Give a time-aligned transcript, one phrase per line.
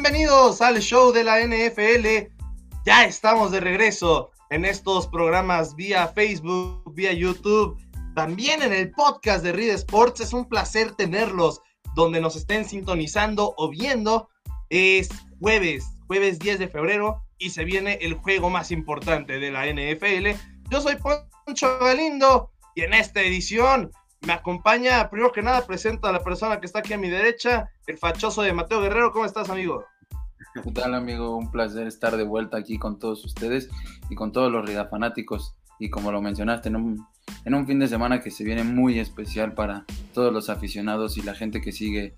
[0.00, 2.30] Bienvenidos al show de la NFL.
[2.86, 7.76] Ya estamos de regreso en estos programas vía Facebook, vía YouTube,
[8.14, 10.20] también en el podcast de Read Sports.
[10.20, 11.60] Es un placer tenerlos
[11.96, 14.28] donde nos estén sintonizando o viendo.
[14.70, 15.08] Es
[15.40, 20.38] jueves, jueves 10 de febrero y se viene el juego más importante de la NFL.
[20.70, 23.90] Yo soy Poncho Galindo y en esta edición
[24.22, 27.70] me acompaña, primero que nada, presento a la persona que está aquí a mi derecha,
[27.86, 29.12] el fachoso de Mateo Guerrero.
[29.12, 29.84] ¿Cómo estás, amigo?
[30.54, 31.36] ¿Qué tal, amigo?
[31.36, 33.68] Un placer estar de vuelta aquí con todos ustedes
[34.10, 35.54] y con todos los Rida fanáticos.
[35.78, 37.06] Y como lo mencionaste, en un,
[37.44, 41.22] en un fin de semana que se viene muy especial para todos los aficionados y
[41.22, 42.16] la gente que sigue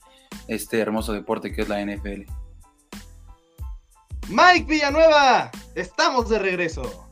[0.49, 2.23] este hermoso deporte que es la NFL.
[4.29, 7.10] Mike Villanueva, estamos de regreso.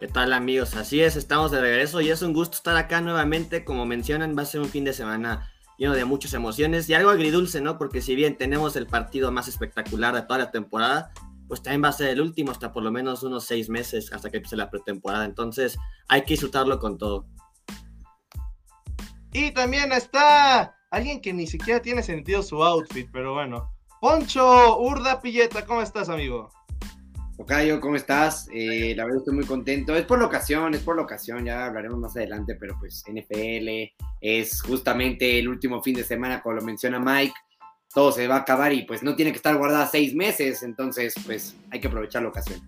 [0.00, 0.76] ¿Qué tal amigos?
[0.76, 3.64] Así es, estamos de regreso y es un gusto estar acá nuevamente.
[3.64, 7.10] Como mencionan, va a ser un fin de semana lleno de muchas emociones y algo
[7.10, 7.78] agridulce, ¿no?
[7.78, 11.10] Porque si bien tenemos el partido más espectacular de toda la temporada,
[11.48, 14.30] pues también va a ser el último hasta por lo menos unos seis meses hasta
[14.30, 15.24] que empiece la pretemporada.
[15.24, 17.26] Entonces hay que disfrutarlo con todo.
[19.32, 23.72] Y también está alguien que ni siquiera tiene sentido su outfit, pero bueno.
[24.00, 26.52] Poncho Urda Pilleta, ¿cómo estás, amigo?
[27.40, 28.48] Ocayo, ¿cómo estás?
[28.52, 29.94] Eh, la verdad estoy muy contento.
[29.94, 33.94] Es por la ocasión, es por la ocasión, ya hablaremos más adelante, pero pues NFL
[34.20, 37.34] es justamente el último fin de semana, como lo menciona Mike.
[37.94, 41.14] Todo se va a acabar y pues no tiene que estar guardada seis meses, entonces
[41.24, 42.60] pues hay que aprovechar la ocasión.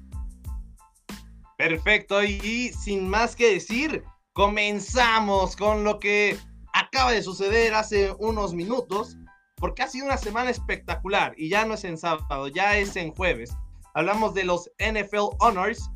[1.58, 6.36] Perfecto, y sin más que decir, comenzamos con lo que
[6.74, 9.18] acaba de suceder hace unos minutos,
[9.56, 13.10] porque ha sido una semana espectacular y ya no es en sábado, ya es en
[13.10, 13.50] jueves
[13.94, 15.90] hablamos de los NFL Honors,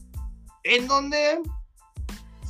[0.64, 1.40] en donde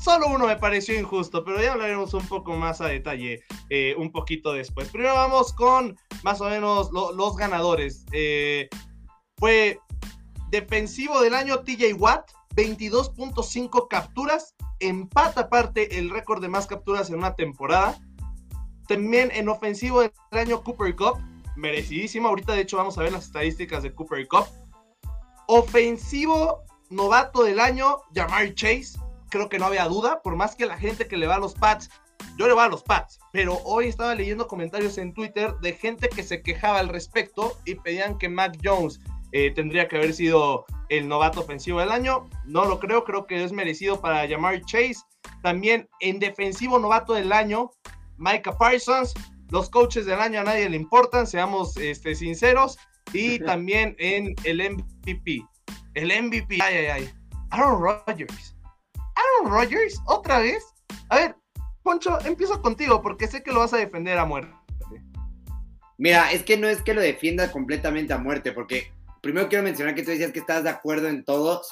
[0.01, 4.13] solo uno me pareció injusto, pero ya hablaremos un poco más a detalle eh, un
[4.13, 4.89] poquito después.
[4.91, 8.05] Primero vamos con más o menos los ganadores.
[8.13, 8.69] Eh,
[9.39, 9.79] fue
[10.51, 17.17] defensivo del año TJ Watt, 22.5 capturas, empata aparte el récord de más capturas en
[17.17, 17.99] una temporada.
[18.87, 21.19] También en ofensivo del año Cooper Cup,
[21.57, 22.29] merecidísimo.
[22.29, 24.47] Ahorita de hecho vamos a ver las estadísticas de Cooper Cup.
[25.47, 28.99] Ofensivo novato del año, Jamar Chase.
[29.31, 31.55] Creo que no había duda, por más que la gente que le va a los
[31.55, 31.91] Pats,
[32.37, 36.09] yo le voy a los Pats, pero hoy estaba leyendo comentarios en Twitter de gente
[36.09, 39.01] que se quejaba al respecto y pedían que Mac Jones
[39.33, 42.29] eh, tendría que haber sido el novato ofensivo del año.
[42.45, 44.97] No lo creo, creo que es merecido para Jamar Chase.
[45.43, 47.71] También en defensivo novato del año,
[48.17, 49.15] Micah Parsons.
[49.51, 52.79] Los coaches del año a nadie le importan, seamos este, sinceros.
[53.13, 55.45] Y también en el MVP.
[55.95, 56.59] El MVP.
[56.61, 57.11] Ay, ay, ay.
[57.51, 58.57] Aaron Rodgers.
[59.15, 60.65] Aaron Rodgers, otra vez.
[61.09, 61.37] A ver,
[61.83, 64.53] Poncho, empiezo contigo porque sé que lo vas a defender a muerte.
[65.97, 68.91] Mira, es que no es que lo defienda completamente a muerte, porque
[69.23, 71.69] primero quiero mencionar que tú decías que estás de acuerdo en todos.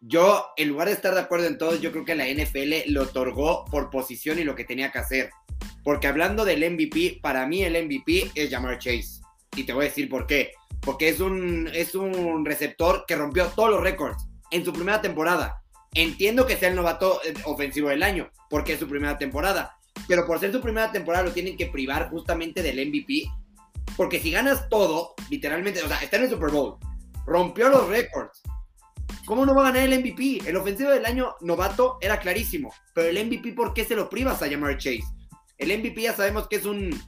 [0.00, 3.02] Yo, en lugar de estar de acuerdo en todos, yo creo que la NFL lo
[3.02, 5.30] otorgó por posición y lo que tenía que hacer.
[5.84, 9.20] Porque hablando del MVP, para mí el MVP es Jamar Chase.
[9.54, 10.52] Y te voy a decir por qué
[10.82, 15.62] porque es un, es un receptor que rompió todos los récords en su primera temporada.
[15.94, 19.76] Entiendo que sea el novato eh, ofensivo del año, porque es su primera temporada,
[20.06, 23.24] pero por ser su primera temporada lo tienen que privar justamente del MVP,
[23.96, 26.76] porque si ganas todo, literalmente, o sea, está en el Super Bowl,
[27.26, 28.40] rompió los récords.
[29.26, 30.48] ¿Cómo no va a ganar el MVP?
[30.48, 34.42] El ofensivo del año novato era clarísimo, pero el MVP, ¿por qué se lo privas
[34.42, 35.04] a llamar Chase?
[35.58, 36.98] El MVP ya sabemos que es un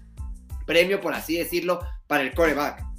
[0.67, 2.92] premio, por así decirlo, para el coreback.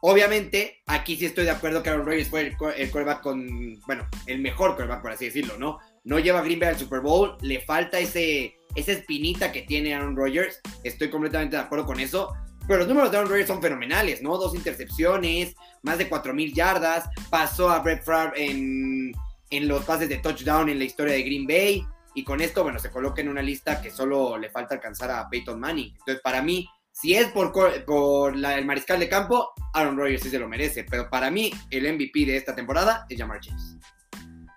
[0.00, 4.06] Obviamente, aquí sí estoy de acuerdo que Aaron Rodgers fue el, el quarterback con, bueno,
[4.26, 5.78] el mejor quarterback, por así decirlo, ¿no?
[6.04, 9.94] No lleva a Green Bay al Super Bowl, le falta ese, esa espinita que tiene
[9.94, 12.32] Aaron Rodgers, estoy completamente de acuerdo con eso,
[12.66, 14.36] pero los números de Aaron Rodgers son fenomenales, ¿no?
[14.36, 19.12] Dos intercepciones, más de 4.000 yardas, pasó a Brett Favre en,
[19.50, 21.84] en los pases de touchdown en la historia de Green Bay,
[22.14, 25.28] y con esto, bueno, se coloca en una lista que solo le falta alcanzar a
[25.28, 25.94] Peyton Manning.
[25.98, 26.68] Entonces, para mí,
[27.00, 27.52] si es por,
[27.84, 30.82] por el mariscal de campo, Aaron Rodgers sí se lo merece.
[30.82, 33.78] Pero para mí, el MVP de esta temporada es Jamar Chase.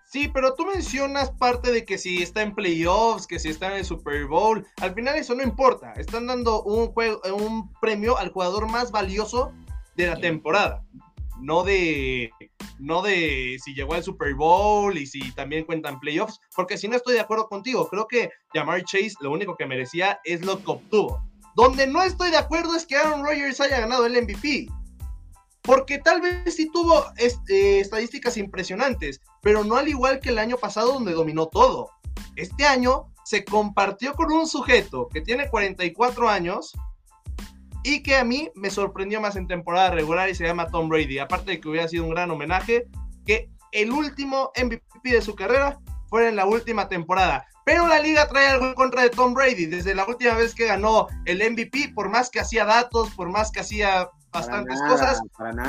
[0.06, 3.78] Sí, pero tú mencionas parte de que si está en playoffs, que si está en
[3.78, 5.94] el Super Bowl, al final eso no importa.
[5.94, 9.54] Están dando un, juego, un premio al jugador más valioso
[9.96, 10.84] de la temporada.
[11.40, 12.32] No de,
[12.80, 16.96] no de si llegó al Super Bowl y si también cuentan playoffs, porque si no
[16.96, 20.72] estoy de acuerdo contigo, creo que Jamar Chase lo único que merecía es lo que
[20.72, 21.31] obtuvo.
[21.56, 24.68] Donde no estoy de acuerdo es que Aaron Rodgers haya ganado el MVP.
[25.62, 30.58] Porque tal vez sí tuvo este, estadísticas impresionantes, pero no al igual que el año
[30.58, 31.92] pasado donde dominó todo.
[32.36, 36.74] Este año se compartió con un sujeto que tiene 44 años
[37.84, 41.20] y que a mí me sorprendió más en temporada regular y se llama Tom Brady.
[41.20, 42.88] Aparte de que hubiera sido un gran homenaje,
[43.26, 47.48] que el último MVP de su carrera fuera en la última temporada.
[47.66, 49.66] Pero la liga trae algo en contra de Tom Brady.
[49.66, 53.52] Desde la última vez que ganó el MVP, por más que hacía datos, por más
[53.52, 55.22] que hacía bastantes cosas,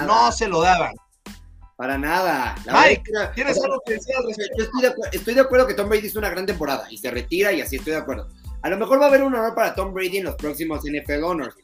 [0.07, 0.95] no se lo daban.
[1.77, 2.55] Para nada.
[2.67, 4.15] Mike, ¿tienes algo que decir
[5.13, 7.77] estoy de, acuerdo que Tom Brady hizo una gran temporada y se retira y así
[7.77, 8.29] estoy de acuerdo.
[8.63, 11.25] A lo mejor va a haber un honor para Tom Brady en los próximos NFL
[11.25, 11.57] Honors.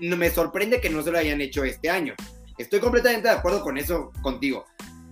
[0.00, 2.14] Me sorprende que no se lo hayan hecho este año.
[2.58, 4.66] Estoy completamente de acuerdo con eso contigo.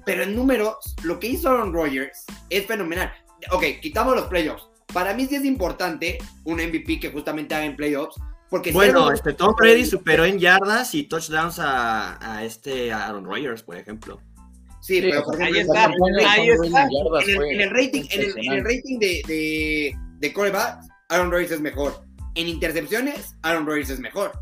[0.05, 3.12] Pero en números, lo que hizo Aaron Rodgers es fenomenal.
[3.50, 4.69] Ok, quitamos los playoffs.
[4.93, 8.17] Para mí sí es importante un MVP que justamente haga en playoffs.
[8.49, 13.76] Porque bueno, este Tom Brady superó en yardas y touchdowns a, este Aaron Rodgers, por
[13.76, 14.20] ejemplo.
[14.81, 16.82] Sí, pero por ejemplo, ahí está, ahí está.
[16.85, 20.52] En, el, rating, en el, rating de, de, de
[21.11, 22.02] Aaron Rodgers es mejor.
[22.34, 24.32] En intercepciones, Aaron Rodgers es mejor.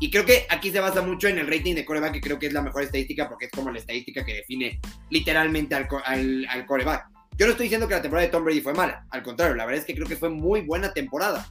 [0.00, 2.46] Y creo que aquí se basa mucho en el rating de coreback, que creo que
[2.46, 4.80] es la mejor estadística porque es como la estadística que define
[5.10, 7.08] literalmente al, al, coreback.
[7.36, 9.64] Yo no estoy diciendo que la temporada de Tom Brady fue mala, al contrario, la
[9.64, 11.46] verdad es que creo que fue muy buena temporada.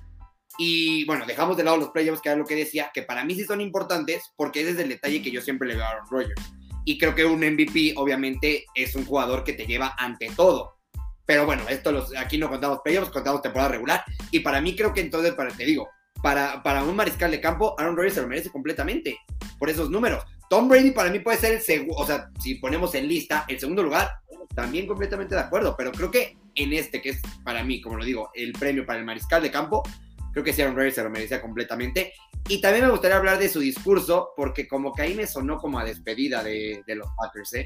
[0.57, 3.35] Y bueno, dejamos de lado los playoffs, que era lo que decía, que para mí
[3.35, 6.07] sí son importantes porque ese es el detalle que yo siempre le veo a Aaron
[6.09, 6.41] Rodgers.
[6.85, 10.77] Y creo que un MVP, obviamente, es un jugador que te lleva ante todo.
[11.25, 14.03] Pero bueno, esto los, aquí no contamos playoffs, contamos temporada regular.
[14.31, 15.89] Y para mí creo que entonces, para, te digo,
[16.21, 19.17] para, para un mariscal de campo, Aaron Rodgers se lo merece completamente
[19.57, 20.23] por esos números.
[20.49, 23.59] Tom Brady para mí puede ser el segundo, o sea, si ponemos en lista el
[23.59, 24.09] segundo lugar,
[24.55, 28.05] también completamente de acuerdo, pero creo que en este, que es para mí, como lo
[28.05, 29.83] digo, el premio para el mariscal de campo,
[30.31, 32.13] creo que Aaron Rodgers se lo merecía completamente.
[32.49, 35.79] Y también me gustaría hablar de su discurso, porque como que ahí me sonó como
[35.79, 37.65] a despedida de, de los Packers, ¿eh?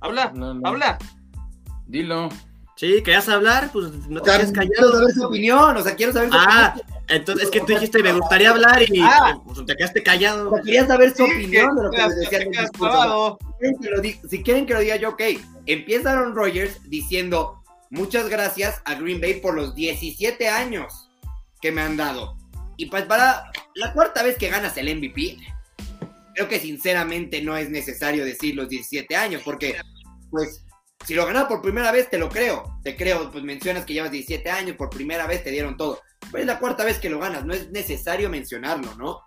[0.00, 0.32] Habla,
[0.64, 0.98] habla.
[1.86, 2.28] Dilo.
[2.76, 3.70] Sí, ¿querías hablar?
[3.72, 4.72] Pues no te quedes callado.
[4.72, 6.74] Quiero saber su opinión, o sea, quiero saber su ah,
[7.08, 10.50] entonces es que tú dijiste, me gustaría hablar y ah, pues, te quedaste callado.
[10.50, 13.38] O quería saber su opinión de lo que me decía en el discurso.
[14.28, 15.22] Si quieren que lo diga yo, ok.
[15.66, 21.10] Empieza Aaron Rodgers diciendo, muchas gracias a Green Bay por los 17 años
[21.60, 22.36] que me han dado.
[22.76, 25.38] Y pues para la cuarta vez que ganas el MVP,
[26.34, 29.76] creo que sinceramente no es necesario decir los 17 años, porque
[30.30, 30.63] pues
[31.04, 32.78] si lo ganas por primera vez, te lo creo.
[32.82, 36.00] Te creo, pues mencionas que llevas 17 años, por primera vez te dieron todo.
[36.30, 39.20] Pero es la cuarta vez que lo ganas, no es necesario mencionarlo, ¿no?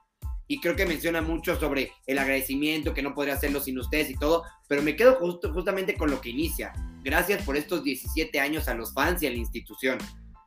[0.47, 4.15] Y creo que menciona mucho sobre el agradecimiento, que no podría hacerlo sin ustedes y
[4.15, 6.73] todo, pero me quedo justo, justamente con lo que inicia.
[7.03, 9.97] Gracias por estos 17 años a los fans y a la institución.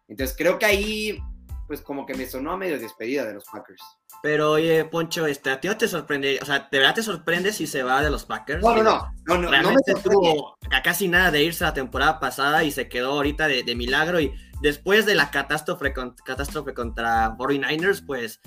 [0.09, 1.19] Entonces creo que ahí,
[1.67, 3.83] pues como que me sonó a medio despedida de los Packers.
[4.23, 6.39] Pero oye, Poncho, este, ¿a ti no te sorprende?
[6.43, 8.63] O sea, ¿de verdad te sorprende si se va de los Packers?
[8.63, 9.13] No, no, no.
[9.27, 12.89] no, no Realmente no tuvo a casi nada de irse la temporada pasada y se
[12.89, 14.21] quedó ahorita de, milagro.
[14.21, 18.41] Y después de la catástrofe, catástrofe contra 49ers, pues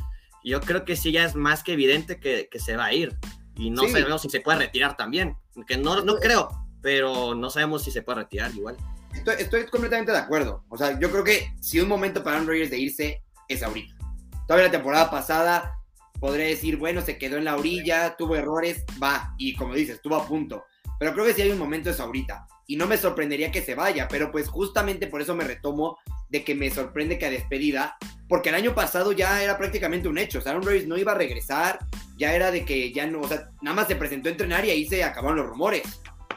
[0.43, 3.17] yo creo que sí ya es más que evidente que, se va a ir.
[3.55, 5.37] Y no sabemos si se puede retirar también.
[5.67, 6.49] Que no, no creo,
[6.81, 8.77] pero no sabemos si se puede retirar igual.
[9.13, 10.63] Estoy, estoy completamente de acuerdo.
[10.69, 14.02] O sea, yo creo que si un momento para Aaron Rodgers de irse es ahorita
[14.47, 15.79] Todavía la temporada pasada
[16.19, 20.15] podré decir, bueno, se quedó en la orilla, tuvo errores, va, y como dices, estuvo
[20.15, 20.65] a punto.
[20.99, 22.47] Pero creo que si hay un momento es ahorita.
[22.65, 25.97] Y no me sorprendería que se vaya, pero pues justamente por eso me retomo
[26.29, 27.97] de que me sorprende que a despedida,
[28.29, 30.39] porque el año pasado ya era prácticamente un hecho.
[30.39, 31.79] O sea, Aaron Rodgers no iba a regresar,
[32.17, 34.69] ya era de que ya no, o sea, nada más se presentó a entrenar y
[34.69, 35.83] ahí se acabaron los rumores.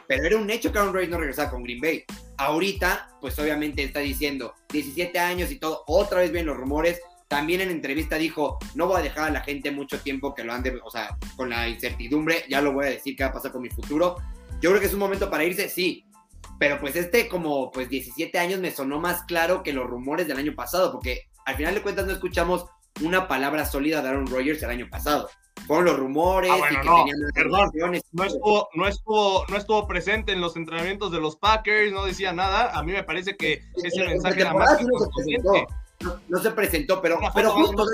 [0.07, 2.03] Pero era un hecho que Aaron Rodgers no regresaba con Green Bay.
[2.37, 7.61] Ahorita, pues obviamente está diciendo 17 años y todo, otra vez ven los rumores, también
[7.61, 10.79] en entrevista dijo, no voy a dejar a la gente mucho tiempo que lo ande,
[10.83, 13.61] o sea, con la incertidumbre, ya lo voy a decir qué va a pasar con
[13.61, 14.15] mi futuro.
[14.61, 16.05] Yo creo que es un momento para irse, sí,
[16.59, 20.37] pero pues este como pues 17 años me sonó más claro que los rumores del
[20.37, 22.65] año pasado, porque al final de cuentas no escuchamos
[23.01, 25.29] una palabra sólida de Aaron Rodgers el año pasado.
[25.65, 27.71] Fueron los rumores ah, y que no, perdón,
[28.11, 32.31] no estuvo, no estuvo, no estuvo presente en los entrenamientos de los Packers, no decía
[32.31, 32.77] nada.
[32.77, 34.79] A mí me parece que ese mensaje era más
[36.27, 37.85] no, se presentó, pero, pero justo,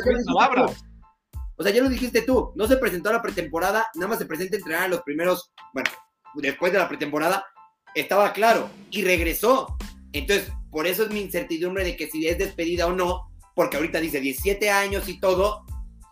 [1.56, 4.26] o sea, ya lo dijiste tú, no se presentó a la pretemporada, nada más se
[4.26, 5.90] presenta a entrenar a los primeros, bueno,
[6.36, 7.46] después de la pretemporada,
[7.94, 9.78] estaba claro, y regresó.
[10.14, 14.00] Entonces, por eso es mi incertidumbre de que si es despedida o no, porque ahorita
[14.00, 15.64] dice 17 años y todo,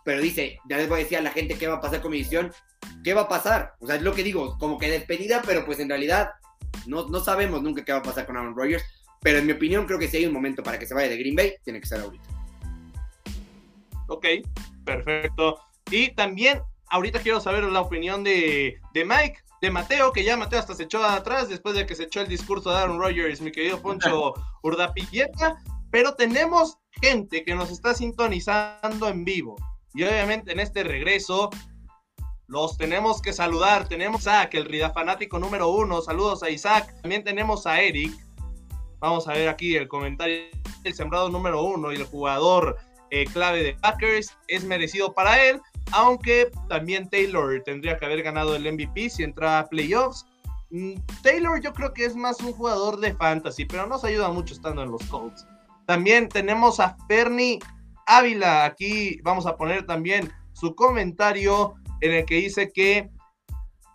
[0.04, 2.12] pero dice, ya les voy a decir a la gente qué va a pasar con
[2.12, 2.52] mi visión,
[3.02, 3.74] qué va a pasar.
[3.80, 6.30] O sea, es lo que digo, como que despedida, pero pues en realidad
[6.86, 8.84] no, no sabemos nunca qué va a pasar con Aaron Rodgers.
[9.22, 11.16] Pero en mi opinión, creo que si hay un momento para que se vaya de
[11.16, 12.24] Green Bay, tiene que ser ahorita.
[14.08, 14.26] Ok,
[14.84, 15.58] perfecto.
[15.90, 16.60] Y también,
[16.90, 21.02] ahorita quiero saber la opinión de, Mike, de Mateo, que ya Mateo hasta se echó
[21.04, 25.56] atrás después de que se echó el discurso de Aaron Rodgers, mi querido Poncho Urdapilleta.
[25.90, 29.56] Pero tenemos gente que nos está sintonizando en vivo.
[29.94, 31.50] Y obviamente en este regreso
[32.46, 33.88] los tenemos que saludar.
[33.88, 36.02] Tenemos a Isaac, el Rida fanático número uno.
[36.02, 36.94] Saludos a Isaac.
[37.02, 38.12] También tenemos a Eric.
[39.02, 40.44] Vamos a ver aquí el comentario.
[40.84, 42.78] El sembrado número uno y el jugador
[43.10, 45.60] eh, clave de Packers es merecido para él.
[45.90, 50.24] Aunque también Taylor tendría que haber ganado el MVP si entra a playoffs.
[50.70, 54.54] Mm, Taylor yo creo que es más un jugador de fantasy, pero nos ayuda mucho
[54.54, 55.44] estando en los Colts.
[55.86, 57.58] También tenemos a Fernie
[58.06, 58.64] Ávila.
[58.64, 63.10] Aquí vamos a poner también su comentario en el que dice que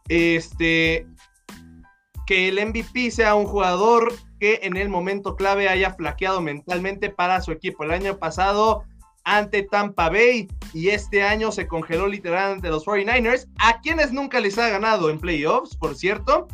[0.10, 1.08] este
[2.26, 7.42] que el MVP sea un jugador que en el momento clave haya flaqueado mentalmente para
[7.42, 7.84] su equipo.
[7.84, 8.84] El año pasado
[9.24, 14.58] ante Tampa Bay y este año se congeló literalmente los 49ers, a quienes nunca les
[14.58, 16.48] ha ganado en playoffs, por cierto.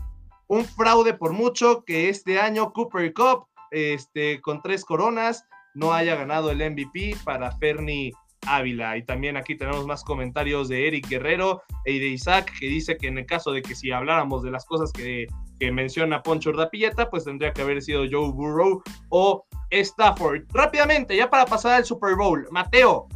[0.48, 6.16] Un fraude por mucho que este año Cooper Cup este, con tres coronas, no haya
[6.16, 8.14] ganado el MVP para Fernie
[8.46, 8.98] Ávila.
[8.98, 13.08] Y también aquí tenemos más comentarios de Eric Guerrero y de Isaac, que dice que
[13.08, 15.28] en el caso de que si habláramos de las cosas que,
[15.60, 20.44] que menciona Poncho Urdapilleta, pues tendría que haber sido Joe Burrow o Stafford.
[20.54, 23.08] Rápidamente, ya para pasar al Super Bowl, Mateo,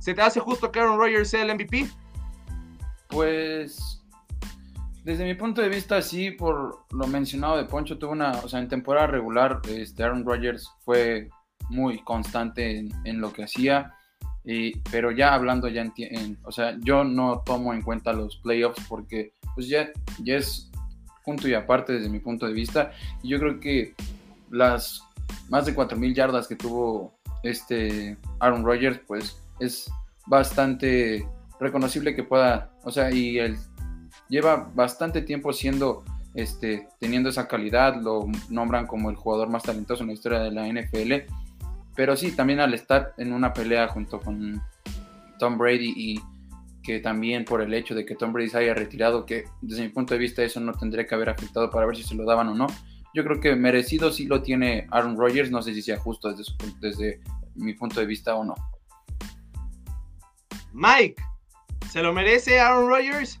[0.00, 1.88] ¿se te hace justo que Aaron Rodgers sea el MVP?
[3.08, 4.02] Pues
[5.06, 8.58] desde mi punto de vista, sí, por lo mencionado de Poncho, tuvo una, o sea,
[8.58, 11.28] en temporada regular, este Aaron Rodgers fue
[11.70, 13.94] muy constante en, lo que hacía,
[14.44, 18.84] y, pero ya hablando ya en, o sea, yo no tomo en cuenta los playoffs
[18.88, 19.90] porque pues ya,
[20.24, 20.72] ya es
[21.26, 22.92] punto y aparte desde mi punto de vista,
[23.22, 23.94] y yo creo que
[24.50, 25.02] las
[25.50, 29.90] más de 4.000 yardas que tuvo este Aaron Rodgers, pues es
[30.26, 31.28] bastante
[31.60, 33.58] reconocible que pueda, o sea, y el
[34.28, 36.04] lleva bastante tiempo siendo,
[36.34, 40.50] este, teniendo esa calidad, lo nombran como el jugador más talentoso en la historia de
[40.50, 41.32] la NFL,
[41.94, 44.62] pero sí, también al estar en una pelea junto con
[45.38, 46.20] Tom Brady y
[46.86, 49.88] que también por el hecho de que Tom Brady se haya retirado, que desde mi
[49.88, 52.46] punto de vista eso no tendría que haber afectado para ver si se lo daban
[52.46, 52.68] o no.
[53.12, 56.44] Yo creo que merecido sí lo tiene Aaron Rodgers, no sé si sea justo desde,
[56.78, 57.20] desde
[57.56, 58.54] mi punto de vista o no.
[60.72, 61.20] Mike,
[61.90, 63.40] ¿se lo merece Aaron Rodgers?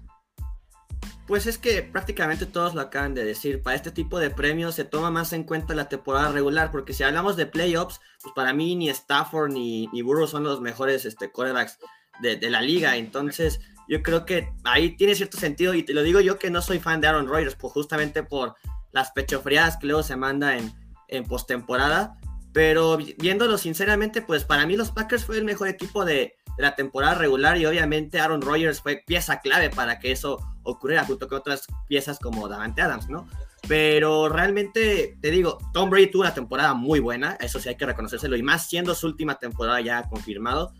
[1.28, 3.62] Pues es que prácticamente todos lo acaban de decir.
[3.62, 7.04] Para este tipo de premios se toma más en cuenta la temporada regular, porque si
[7.04, 11.30] hablamos de playoffs, pues para mí ni Stafford ni, ni Burrow son los mejores este,
[11.30, 11.78] quarterbacks
[12.20, 12.96] de, la liga.
[12.96, 15.74] Entonces, yo creo que ahí tiene cierto sentido.
[15.74, 18.54] Y te lo digo yo que no soy fan de Aaron Rodgers, pues justamente por
[18.92, 20.72] las pechofriadas que luego se manda en,
[21.08, 22.18] en postemporada.
[22.52, 26.74] Pero viéndolo sinceramente, pues para mí los Packers fue el mejor equipo de, de la
[26.74, 31.38] temporada regular y obviamente Aaron Rodgers fue pieza clave para que eso ocurriera junto con
[31.38, 33.28] otras piezas como Davante Adams, ¿no?
[33.68, 37.86] Pero realmente, te digo, Tom Brady tuvo una temporada muy buena, eso sí hay que
[37.86, 40.72] reconocérselo, y más siendo su última temporada ya confirmado.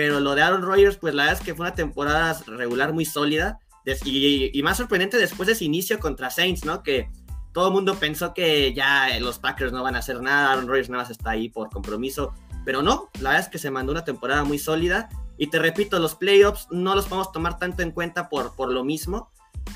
[0.00, 3.04] Pero lo de Aaron Rodgers, pues la verdad es que fue una temporada regular muy
[3.04, 3.60] sólida,
[4.06, 6.82] y, y más sorprendente después de ese inicio contra Saints, ¿no?
[6.82, 7.10] Que
[7.52, 10.88] todo el mundo pensó que ya los Packers no van a hacer nada, Aaron Rodgers
[10.88, 12.32] nada más está ahí por compromiso,
[12.64, 15.98] pero no, la verdad es que se mandó una temporada muy sólida y te repito,
[15.98, 19.30] los playoffs no los podemos tomar tanto en cuenta por, por lo mismo,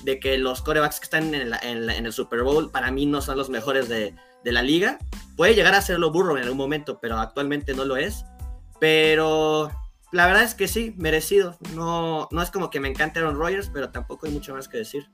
[0.05, 3.51] de que los corebacks que están en, el Super Bowl para mí no son los
[3.51, 4.15] mejores de,
[4.45, 4.99] la liga.
[5.37, 8.25] Puede llegar a serlo burro en algún momento, pero actualmente no lo es.
[8.81, 9.71] Pero
[10.15, 11.59] la verdad es que sí, merecido.
[11.75, 14.79] No, no es como que me encante Aaron Rodgers, pero tampoco hay mucho más que
[14.79, 15.11] decir.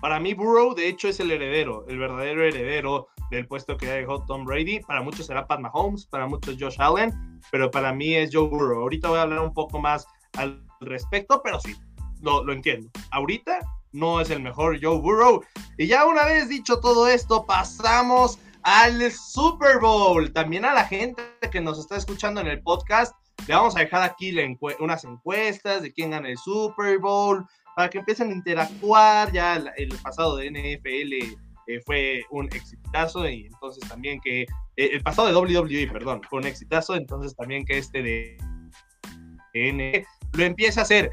[0.00, 4.24] Para mí, Burrow, de hecho, es el heredero, el verdadero heredero del puesto que dejó
[4.24, 4.78] Tom Brady.
[4.86, 8.82] Para muchos será Pat Mahomes, para muchos Josh Allen, pero para mí es Joe Burrow.
[8.82, 11.74] Ahorita voy a hablar un poco más al respecto, pero sí,
[12.22, 12.88] lo, lo entiendo.
[13.10, 13.58] Ahorita
[13.90, 15.42] no es el mejor Joe Burrow.
[15.76, 20.32] Y ya una vez dicho todo esto, pasamos al Super Bowl.
[20.32, 23.14] También a la gente que nos está escuchando en el podcast,
[23.46, 24.34] le vamos a dejar aquí
[24.80, 29.32] unas encuestas de quién gana el Super Bowl, para que empiecen a interactuar.
[29.32, 35.02] Ya el pasado de NFL eh, fue un exitazo y entonces también que eh, el
[35.02, 38.38] pasado de WWE, perdón, fue un exitazo, entonces también que este de
[39.52, 41.10] N lo empiece a hacer.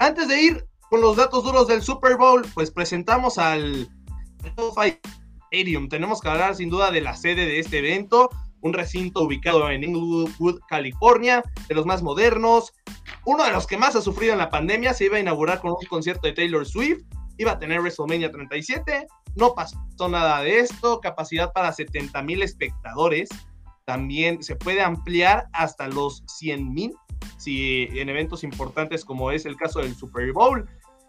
[0.00, 3.88] Antes de ir con los datos duros del Super Bowl, pues presentamos al
[5.52, 5.88] Stadium.
[5.88, 8.28] Tenemos que hablar sin duda de la sede de este evento,
[8.60, 12.72] un recinto ubicado en Inglewood, California, de los más modernos,
[13.24, 15.70] uno de los que más ha sufrido en la pandemia, se iba a inaugurar con
[15.70, 17.02] un concierto de Taylor Swift,
[17.38, 23.28] iba a tener WrestleMania 37, no pasó nada de esto, capacidad para 70 mil espectadores,
[23.84, 26.92] también se puede ampliar hasta los 100 mil,
[27.38, 30.68] si en eventos importantes como es el caso del Super Bowl.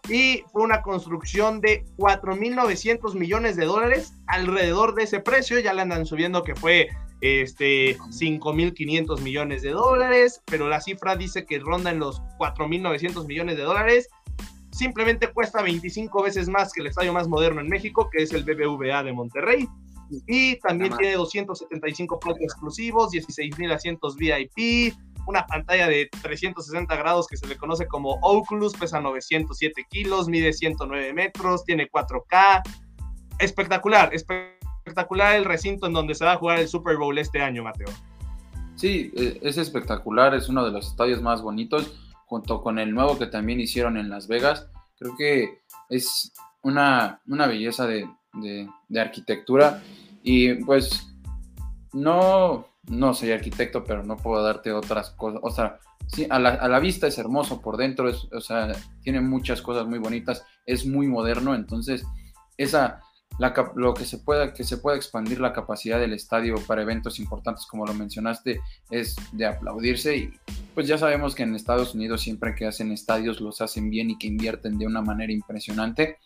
[0.09, 5.81] Y fue una construcción de 4.900 millones de dólares alrededor de ese precio, ya le
[5.81, 6.89] andan subiendo que fue
[7.21, 13.57] este 5.500 millones de dólares, pero la cifra dice que ronda en los 4.900 millones
[13.57, 14.09] de dólares.
[14.71, 18.43] Simplemente cuesta 25 veces más que el estadio más moderno en México, que es el
[18.43, 19.67] BBVA de Monterrey.
[20.27, 24.93] Y también tiene 275 platos exclusivos, 16.000 asientos VIP,
[25.27, 30.53] una pantalla de 360 grados que se le conoce como Oculus, pesa 907 kilos, mide
[30.53, 32.61] 109 metros, tiene 4K.
[33.39, 37.63] Espectacular, espectacular el recinto en donde se va a jugar el Super Bowl este año,
[37.63, 37.89] Mateo.
[38.75, 43.17] Sí, e, es espectacular, es uno de los estadios más bonitos, junto con el nuevo
[43.17, 44.67] que también hicieron en Las Vegas.
[44.97, 49.81] Creo que es una, una belleza de, de arquitectura
[50.23, 51.07] y pues
[51.93, 55.39] no, no soy arquitecto, pero no puedo darte otras cosas.
[55.43, 59.61] O sea, sí, a la, vista es hermoso, por dentro es, o sea, tiene muchas
[59.61, 62.05] cosas muy bonitas, es muy moderno, entonces
[62.57, 63.01] esa,
[63.75, 67.65] lo que se pueda, que se pueda expandir la capacidad del estadio para eventos importantes,
[67.65, 70.33] como lo mencionaste, es de aplaudirse y
[70.73, 74.17] pues ya sabemos que en Estados Unidos siempre que hacen estadios los hacen bien y
[74.17, 76.17] que invierten de una manera impresionante.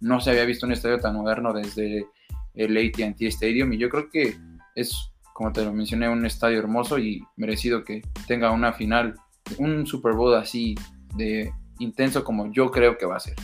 [0.00, 2.06] No se había visto un estadio tan moderno desde
[2.54, 4.36] el AT&T Stadium y yo creo que
[4.74, 9.18] es como te lo mencioné, un estadio hermoso y merecido que tenga una final,
[9.56, 10.74] un Super Bowl así
[11.14, 13.36] de intenso como yo creo que va a ser.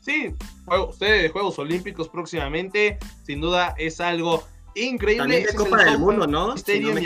[0.00, 0.32] Sí,
[0.88, 4.44] usted de Juegos Olímpicos próximamente, sin duda es algo
[4.76, 5.24] increíble.
[5.24, 6.56] También de Copa del Mundo, ¿no?
[6.56, 7.02] Si no me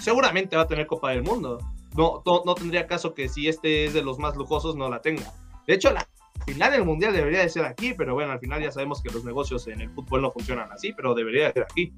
[0.00, 1.58] Seguramente va a tener Copa del Mundo.
[1.98, 5.02] No, no, no, tendría caso que si este es de los más lujosos no la
[5.02, 5.34] tenga.
[5.66, 6.08] De hecho, la
[6.44, 9.24] final del mundial debería de ser aquí, pero bueno, al final ya sabemos que los
[9.24, 11.92] negocios en el fútbol no funcionan así, pero debería de ser aquí.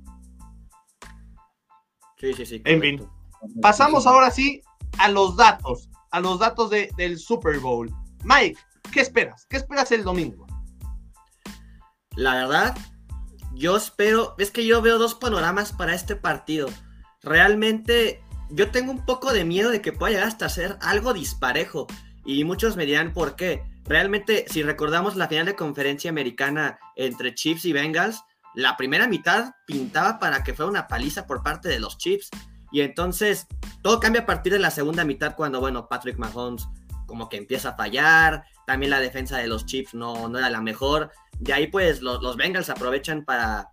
[2.18, 2.62] Sí, sí, sí.
[2.64, 3.08] En fin,
[3.60, 4.62] pasamos ahora sí
[4.98, 7.90] a los datos, a los datos de, del Super Bowl.
[8.24, 8.58] Mike,
[8.92, 9.46] ¿qué esperas?
[9.46, 10.46] ¿Qué esperas el domingo?
[12.14, 12.76] La verdad,
[13.54, 16.68] yo espero, es que yo veo dos panoramas para este partido.
[17.22, 21.86] Realmente, yo tengo un poco de miedo de que pueda llegar hasta ser algo disparejo.
[22.24, 27.34] Y muchos me dirán por qué realmente, si recordamos la final de conferencia americana entre
[27.34, 28.22] Chiefs y Bengals,
[28.54, 32.30] la primera mitad pintaba para que fuera una paliza por parte de los Chiefs.
[32.72, 33.46] Y entonces
[33.82, 36.66] todo cambia a partir de la segunda mitad cuando, bueno, Patrick Mahomes
[37.06, 40.60] como que empieza a fallar, también la defensa de los Chiefs no, no era la
[40.60, 41.12] mejor.
[41.38, 43.70] De ahí pues los, los Bengals aprovechan para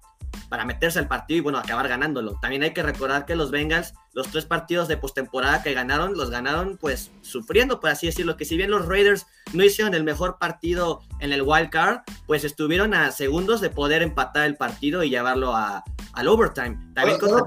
[0.50, 2.38] para meterse al partido y bueno, acabar ganándolo.
[2.42, 6.30] También hay que recordar que los Bengals, los tres partidos de postemporada que ganaron, los
[6.30, 10.38] ganaron pues sufriendo, por así decirlo, que si bien los Raiders no hicieron el mejor
[10.38, 15.10] partido en el wild card, pues estuvieron a segundos de poder empatar el partido y
[15.10, 16.78] llevarlo a, al overtime.
[16.94, 17.46] También solo,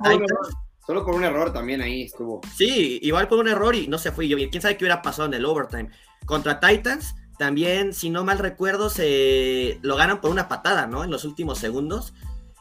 [0.86, 2.40] solo con un error también ahí estuvo.
[2.54, 4.28] Sí, igual por un error y no se fue.
[4.28, 5.90] Yo, quién sabe qué hubiera pasado en el overtime.
[6.24, 11.04] Contra Titans, también, si no mal recuerdo, se lo ganan por una patada, ¿no?
[11.04, 12.14] En los últimos segundos.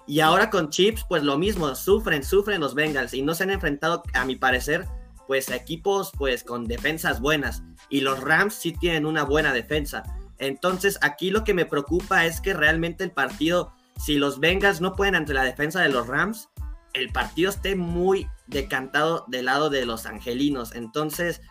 [0.07, 3.49] Y ahora con Chips, pues lo mismo, sufren, sufren los Bengals y no se han
[3.49, 4.85] enfrentado, a mi parecer,
[5.27, 7.63] pues equipos pues con defensas buenas.
[7.89, 10.03] Y los Rams sí tienen una buena defensa.
[10.37, 14.93] Entonces aquí lo que me preocupa es que realmente el partido, si los Bengals no
[14.93, 16.49] pueden ante la defensa de los Rams,
[16.93, 20.75] el partido esté muy decantado del lado de los angelinos.
[20.75, 21.41] Entonces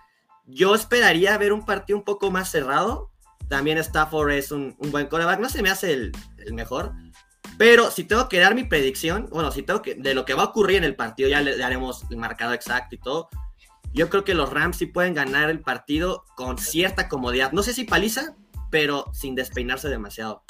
[0.47, 3.11] yo esperaría ver un partido un poco más cerrado.
[3.49, 6.13] También Stafford es un, buen coreback, no se me hace el
[6.53, 6.93] mejor,
[7.59, 10.43] pero si tengo que dar mi predicción, bueno, si tengo que, de lo que va
[10.43, 13.29] a ocurrir en el partido, ya le daremos el marcado exacto y todo.
[13.93, 17.53] Yo creo que los Rams sí pueden ganar el partido con cierta comodidad.
[17.53, 18.35] No sé si paliza,
[18.71, 20.43] pero sin despeinarse demasiado.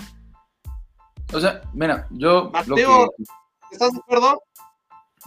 [1.32, 2.50] O sea, mira, yo.
[2.50, 3.12] Mateo,
[3.70, 4.42] ¿estás de acuerdo?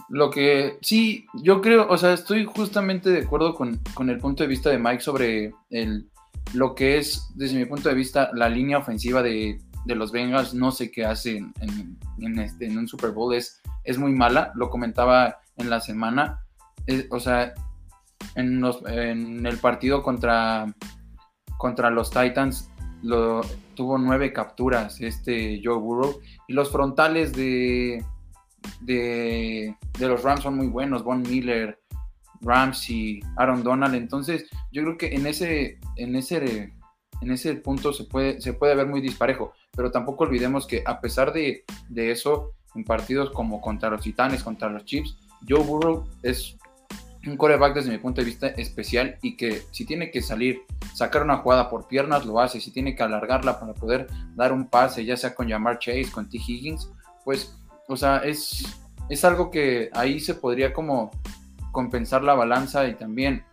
[0.08, 4.42] Lo que sí, yo creo, o sea, estoy justamente de acuerdo con, con el punto
[4.42, 6.08] de vista de Mike sobre el,
[6.54, 10.54] lo que es, desde mi punto de vista, la línea ofensiva de de los Bengals
[10.54, 14.70] no sé qué hace en, este, en un Super Bowl, es, es muy mala, lo
[14.70, 16.42] comentaba en la semana,
[17.10, 17.54] o sea,
[18.34, 20.66] en, en, el partido contra,
[21.56, 22.70] contra los Titans
[23.02, 23.42] lo,
[23.78, 28.04] tuvo nueve capturas este Joe Burrow y los frontales de,
[28.80, 31.80] de, de los Rams son muy buenos, Von Miller,
[32.40, 36.74] Ramsey, Aaron Donald, entonces yo creo que en ese, en ese,
[37.20, 41.00] en ese punto se puede, se puede ver muy disparejo pero tampoco olvidemos que a
[41.00, 45.16] pesar de, eso, en partidos como contra los Titanes, contra los Chiefs,
[45.48, 46.56] Joe Burrow es
[47.26, 50.62] un coreback desde mi punto de vista especial y que si tiene que salir,
[50.94, 54.68] sacar una jugada por piernas, lo hace, si tiene que alargarla para poder dar un
[54.68, 56.38] pase, ya sea con Jamar Chase, con T.
[56.38, 56.90] Higgins,
[57.24, 57.54] pues,
[57.88, 58.64] o sea, es,
[59.08, 61.10] es algo que ahí se podría como
[61.72, 63.44] compensar la balanza y también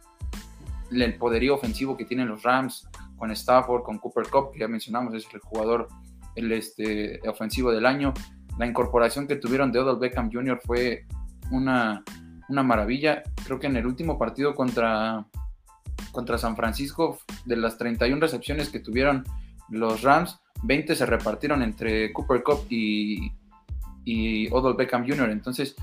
[0.92, 5.14] el poderío ofensivo que tienen los Rams con Stafford, con Cooper Cup, que ya mencionamos,
[5.14, 5.88] es el jugador
[6.36, 8.14] el este, ofensivo del año.
[8.58, 10.60] La incorporación que tuvieron de Odell Beckham Jr.
[10.64, 11.06] fue
[11.52, 12.04] una,
[12.50, 13.24] una maravilla.
[13.46, 15.26] Creo que en el último partido contra,
[16.12, 19.24] contra San Francisco, de las 31 recepciones que tuvieron
[19.70, 23.32] los Rams, 20 se repartieron entre Cooper Cup y,
[24.04, 25.30] y Odell Beckham Jr.
[25.30, 25.76] Entonces,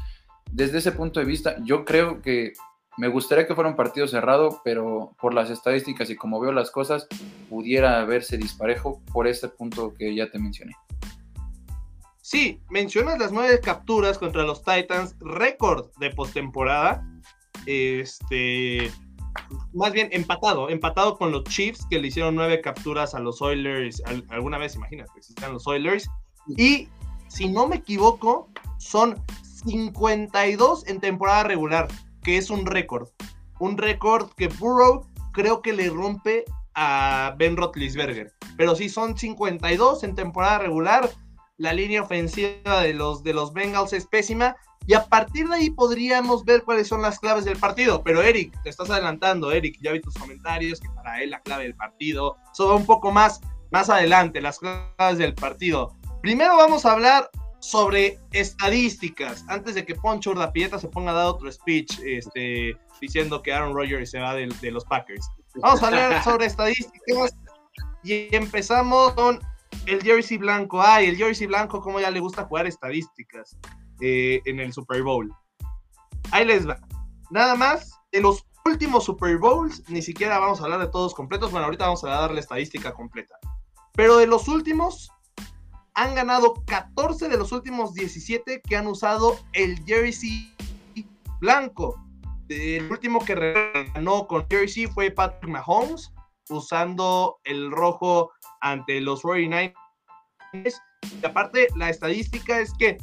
[0.51, 2.53] desde ese punto de vista, yo creo que
[2.99, 6.71] me gustaría que fuera un partido cerrado, pero por las estadísticas y como veo las
[6.71, 7.07] cosas,
[7.49, 10.75] pudiera verse disparejo por este punto que ya te mencioné.
[12.21, 17.07] Sí, mencionas las nueve capturas contra los Titans, récord de postemporada.
[17.67, 18.91] Este,
[19.73, 24.03] más bien empatado, empatado con los Chiefs que le hicieron nueve capturas a los Oilers
[24.29, 26.09] alguna vez, imagínate, existían los Oilers.
[26.57, 26.89] Y
[27.29, 29.23] si no me equivoco, son
[29.65, 31.89] 52 en temporada regular
[32.23, 33.09] que es un récord.
[33.59, 38.33] Un récord que Burrow creo que le rompe a Ben Roethlisberger.
[38.57, 41.11] Pero sí son 52 en temporada regular.
[41.59, 44.57] La línea ofensiva de los, de los Bengals es pésima.
[44.87, 48.03] Y a partir de ahí podríamos ver cuáles son las claves del partido.
[48.03, 49.79] Pero Eric, te estás adelantando, Eric.
[49.81, 52.37] Ya vi tus comentarios que para él la clave del partido.
[52.53, 55.97] Eso un poco más, más adelante, las claves del partido.
[56.21, 57.31] Primero vamos a hablar
[57.63, 63.41] sobre estadísticas, antes de que Poncho Urdapieta se ponga a dar otro speech este, diciendo
[63.41, 65.27] que Aaron Rodgers se va de, los Packers.
[65.55, 67.37] Vamos a hablar sobre estadísticas
[68.03, 69.41] y empezamos con
[69.87, 70.83] el jersey blanco.
[70.83, 73.57] Ay, el jersey blanco, como ya le gusta jugar estadísticas
[74.01, 75.33] eh, en el Super Bowl.
[76.33, 76.81] Ahí les va.
[77.31, 81.53] Nada más, de los últimos Super Bowls, ni siquiera vamos a hablar de todos completos.
[81.53, 83.37] Bueno, ahorita vamos a dar la estadística completa.
[83.95, 85.13] Pero de los últimos,
[85.95, 90.55] han ganado 14 de los últimos 17 que han usado el jersey
[91.41, 92.01] blanco.
[92.49, 93.35] El último que
[93.95, 96.13] ganó con jersey fue Patrick Mahomes,
[96.49, 99.75] usando el rojo ante los 49ers.
[100.53, 102.99] Y aparte, la estadística es que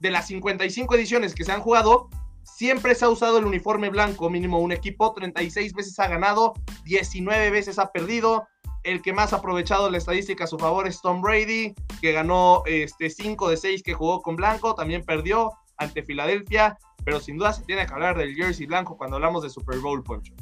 [0.00, 2.08] de las 55 ediciones que se han jugado,
[2.42, 6.54] siempre se ha usado el uniforme blanco, mínimo un equipo, 36 veces ha ganado,
[6.84, 8.46] 19 veces ha perdido,
[8.84, 12.62] el que más ha aprovechado la estadística a su favor es Tom Brady, que ganó
[12.66, 17.52] este 5 de 6 que jugó con blanco, también perdió ante Filadelfia, pero sin duda
[17.52, 20.34] se tiene que hablar del jersey blanco cuando hablamos de Super Bowl, Poncho.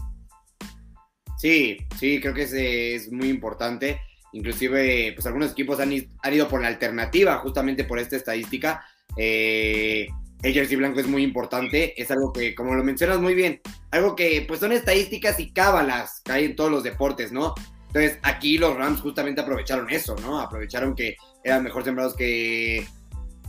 [1.38, 4.00] Sí, sí, creo que es, muy importante.
[4.33, 8.85] Inclusive, pues algunos equipos han, ido por la alternativa justamente por esta estadística.
[9.16, 10.07] Eh,
[10.42, 14.16] el jersey blanco es muy importante, es algo que, como lo mencionas muy bien, algo
[14.16, 17.55] que pues son estadísticas y cábalas que hay en todos los deportes, ¿no?
[17.94, 20.40] Entonces, aquí los Rams justamente aprovecharon eso, ¿no?
[20.40, 22.87] Aprovecharon que eran mejor sembrados que,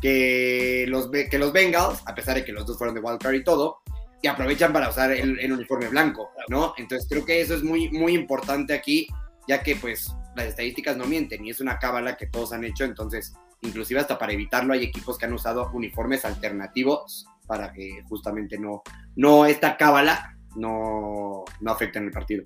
[0.01, 3.43] que, los, que los Bengals, a pesar de que los dos fueron de wildcard y
[3.45, 3.77] todo,
[4.21, 6.73] y aprovechan para usar el, uniforme blanco, ¿no?
[6.77, 9.08] Entonces, creo que eso es muy, muy importante aquí,
[9.47, 12.84] ya que, pues, las estadísticas no mienten y es una cábala que todos han hecho,
[12.84, 18.58] entonces, inclusive hasta para evitarlo, hay equipos que han usado uniformes alternativos para que justamente
[18.58, 18.84] no,
[19.15, 22.43] no esta cábala no, no afecte en el partido.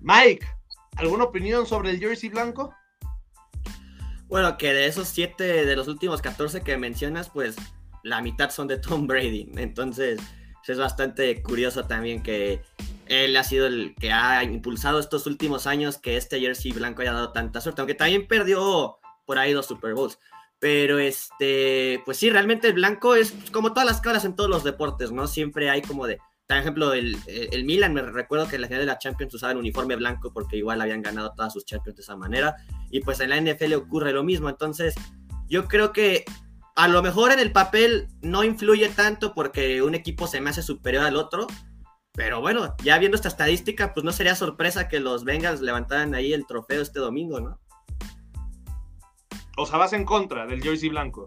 [0.00, 0.46] Mike,
[0.96, 2.74] ¿alguna opinión sobre el jersey blanco?
[4.28, 7.56] Bueno, que de esos siete de los últimos 14 que mencionas, pues
[8.02, 9.50] la mitad son de Tom Brady.
[9.56, 10.20] Entonces,
[10.70, 12.62] es bastante curioso también que
[13.06, 17.12] él ha sido el que ha impulsado estos últimos años que este jersey blanco haya
[17.12, 20.18] dado tanta suerte, aunque también perdió por ahí dos Super Bowls.
[20.58, 24.62] Pero este, pues sí, realmente el blanco es como todas las caras en todos los
[24.62, 25.26] deportes, ¿no?
[25.26, 26.18] Siempre hay como de,
[26.50, 29.52] por ejemplo, el, el, Milan, me recuerdo que en la final de la Champions usaba
[29.52, 32.56] el uniforme blanco porque igual habían ganado todas sus Champions de esa manera.
[32.90, 34.48] Y pues en la NFL ocurre lo mismo.
[34.48, 34.96] Entonces,
[35.46, 36.24] yo creo que
[36.74, 40.64] a lo mejor en el papel no influye tanto porque un equipo se me hace
[40.64, 41.46] superior al otro.
[42.14, 46.32] Pero bueno, ya viendo esta estadística, pues no sería sorpresa que los Bengals levantaran ahí
[46.32, 47.60] el trofeo este domingo, ¿no?
[49.56, 51.26] O sea, vas en contra del jersey blanco.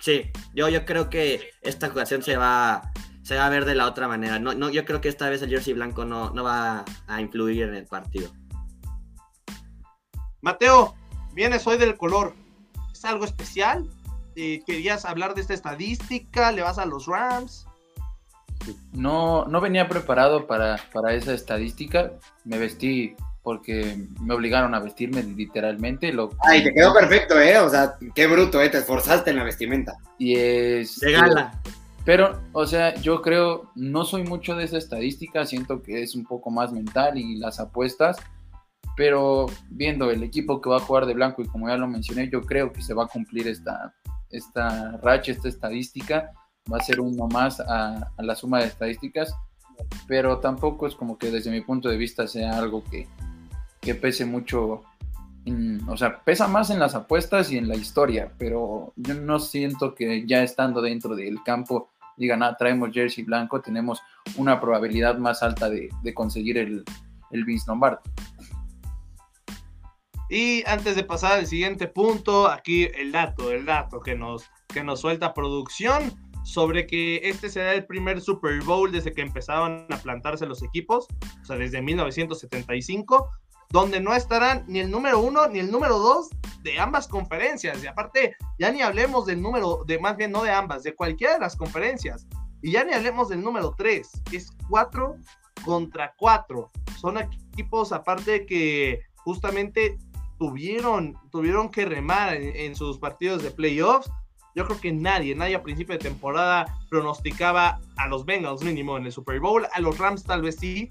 [0.00, 2.90] Sí, yo, yo creo que esta ocasión se va,
[3.22, 4.38] se va a ver de la otra manera.
[4.38, 7.64] No, no, yo creo que esta vez el jersey blanco no, no va a influir
[7.64, 8.30] en el partido.
[10.40, 10.94] Mateo,
[11.34, 12.34] vienes hoy del color.
[12.92, 13.88] ¿Es algo especial?
[14.34, 16.50] Eh, ¿Querías hablar de esta estadística?
[16.52, 17.66] ¿Le vas a los Rams?
[18.92, 22.12] No, no venía preparado para, para esa estadística.
[22.44, 26.12] Me vestí porque me obligaron a vestirme literalmente.
[26.12, 26.30] Lo...
[26.44, 27.58] Ay, te quedó perfecto, ¿eh?
[27.58, 28.68] O sea, qué bruto, ¿eh?
[28.68, 29.94] Te esforzaste en la vestimenta.
[30.18, 30.98] Y es...
[31.00, 31.60] De gala.
[32.04, 36.24] Pero, o sea, yo creo, no soy mucho de esa estadística, siento que es un
[36.24, 38.16] poco más mental y las apuestas,
[38.96, 42.28] pero viendo el equipo que va a jugar de blanco y como ya lo mencioné,
[42.28, 43.94] yo creo que se va a cumplir esta,
[44.30, 46.32] esta racha, esta estadística,
[46.70, 49.34] va a ser uno más a, la suma de estadísticas.
[50.06, 53.08] pero tampoco es como que desde mi punto de vista sea algo que,
[53.80, 54.82] que pese mucho,
[55.88, 59.94] o sea, pesa más en las apuestas y en la historia, pero yo no siento
[59.94, 64.00] que ya estando dentro del campo digan, ah, traemos jersey blanco, tenemos
[64.36, 66.84] una probabilidad más alta de, conseguir el,
[67.30, 68.00] el Vince Lombardo.
[70.28, 74.82] Y antes de pasar al siguiente punto, aquí el dato, el dato que nos, que
[74.82, 76.12] nos suelta producción
[76.44, 81.06] sobre que este será el primer Super Bowl desde que empezaban a plantarse los equipos,
[81.42, 83.30] o sea, desde 1975,
[83.72, 86.28] donde no estarán ni el número uno ni el número dos
[86.62, 87.82] de ambas conferencias.
[87.82, 91.34] Y aparte, ya ni hablemos del número, de más bien no de ambas, de cualquiera
[91.34, 92.26] de las conferencias.
[92.60, 95.16] Y ya ni hablemos del número tres, es cuatro
[95.64, 96.70] contra cuatro.
[97.00, 99.98] Son equipos aparte que justamente
[100.38, 104.10] tuvieron, tuvieron que remar en sus partidos de playoffs
[104.54, 109.06] yo creo que nadie, nadie a principio de temporada pronosticaba a los Bengals mínimo en
[109.06, 110.90] el Super Bowl, a los Rams tal vez sí,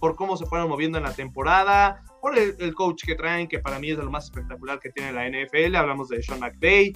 [0.00, 3.78] por cómo se fueron moviendo en la temporada, por el, coach que traen, que para
[3.78, 6.92] mí es de lo más espectacular que tiene la NFL, hablamos de Sean McVay,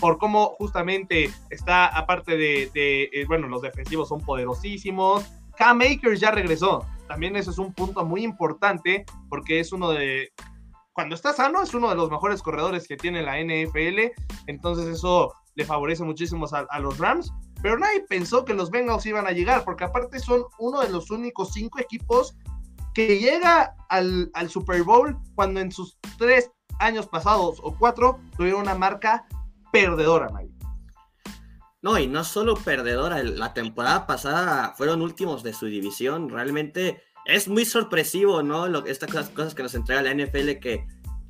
[0.00, 5.24] por cómo justamente está, aparte de, eh, bueno, los defensivos son poderosísimos,
[5.56, 10.32] Cam Akers ya regresó, también eso es un punto muy importante, porque es uno de,
[10.92, 14.12] cuando está sano, es uno de los mejores corredores que tiene la NFL.
[14.46, 17.32] Entonces eso le favorece muchísimo a, los Rams.
[17.62, 21.10] Pero nadie pensó que los Bengals iban a llegar, porque aparte son uno de los
[21.10, 22.36] únicos cinco equipos
[22.92, 28.74] que llega al, Super Bowl cuando en sus tres años pasados o cuatro tuvieron una
[28.74, 29.26] marca
[29.72, 30.52] perdedora, Mike.
[31.80, 36.28] No, y no solo perdedora, la temporada pasada fueron últimos de su división.
[36.28, 38.68] Realmente es muy sorpresivo, ¿no?
[38.68, 40.86] Lo, estas cosas, que nos entrega la NFL, que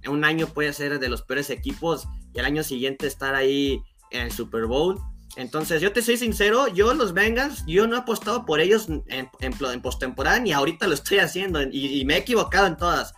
[0.09, 4.23] un año puede ser de los peores equipos y al año siguiente estar ahí en
[4.23, 4.99] el Super Bowl.
[5.37, 9.31] Entonces, yo te soy sincero, yo los Bengals, yo no he apostado por ellos en,
[9.41, 13.15] en, en postemporada ni ahorita lo estoy haciendo y, me he equivocado en todas.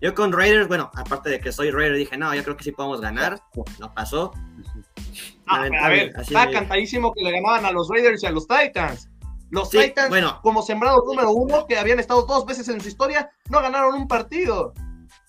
[0.00, 2.72] Yo con Raiders, bueno, aparte de que soy Raider, dije, no, yo creo que sí
[2.72, 3.40] podemos ganar.
[3.78, 4.32] No pasó.
[5.46, 9.08] Ah, a ver, está cantadísimo que le ganaban a los Raiders y a los Titans.
[9.50, 13.60] Los Titans, como sembrados número uno, que habían estado dos veces en su historia, no
[13.62, 14.74] ganaron un partido.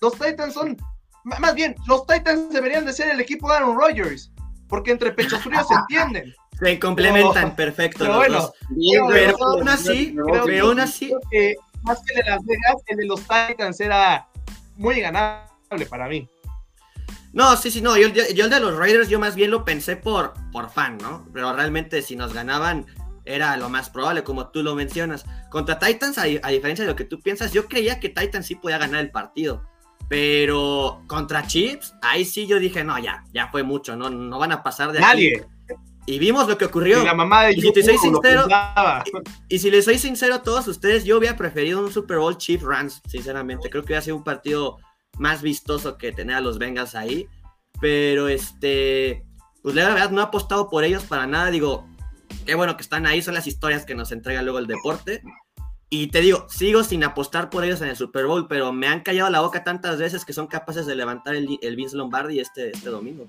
[0.00, 0.76] Los Titans son,
[1.24, 4.32] más bien, los Titans deberían de ser el equipo de Aaron Rodgers,
[4.68, 6.34] porque entre pechos fríos se entienden.
[6.58, 8.00] Se complementan perfecto.
[8.00, 8.52] Pero bueno,
[9.10, 10.16] pero, aún así,
[10.48, 11.12] pero aún así.
[11.30, 14.26] Que más que el de Las Vegas, el de los Titans era
[14.76, 16.28] muy ganable para mí.
[17.32, 17.98] No, sí, sí, no.
[17.98, 21.26] Yo, yo, el de los Raiders, yo más bien lo pensé por, por fan, ¿no?
[21.34, 22.86] Pero realmente, si nos ganaban
[23.26, 25.26] era lo más probable, como tú lo mencionas.
[25.50, 28.78] Contra Titans, a, diferencia de lo que tú piensas, yo creía que Titans sí podía
[28.78, 29.64] ganar el partido.
[30.08, 34.52] Pero contra Chips, ahí sí yo dije, no, ya, ya fue mucho, no, no van
[34.52, 35.46] a pasar de Nadie.
[36.08, 37.02] Y vimos lo que ocurrió.
[37.02, 38.46] Y la mamá de y si te soy sincero,
[39.48, 42.64] y, si les soy sincero a todos ustedes, yo hubiera preferido un Super Bowl Chiefs
[42.64, 43.68] Rams, sinceramente.
[43.68, 44.78] Creo que hubiera sido un partido
[45.18, 47.26] más vistoso que tener a los Bengals ahí.
[47.80, 49.24] Pero este,
[49.62, 51.50] pues la verdad no he apostado por ellos para nada.
[51.50, 51.88] Digo,
[52.46, 55.22] qué bueno que están ahí, son las historias que nos entrega luego el deporte.
[55.88, 59.00] Y te digo, sigo sin apostar por ellos en el Super Bowl, pero me han
[59.00, 62.70] callado la boca tantas veces que son capaces de levantar el, el Vince Lombardi este,
[62.70, 63.28] este domingo.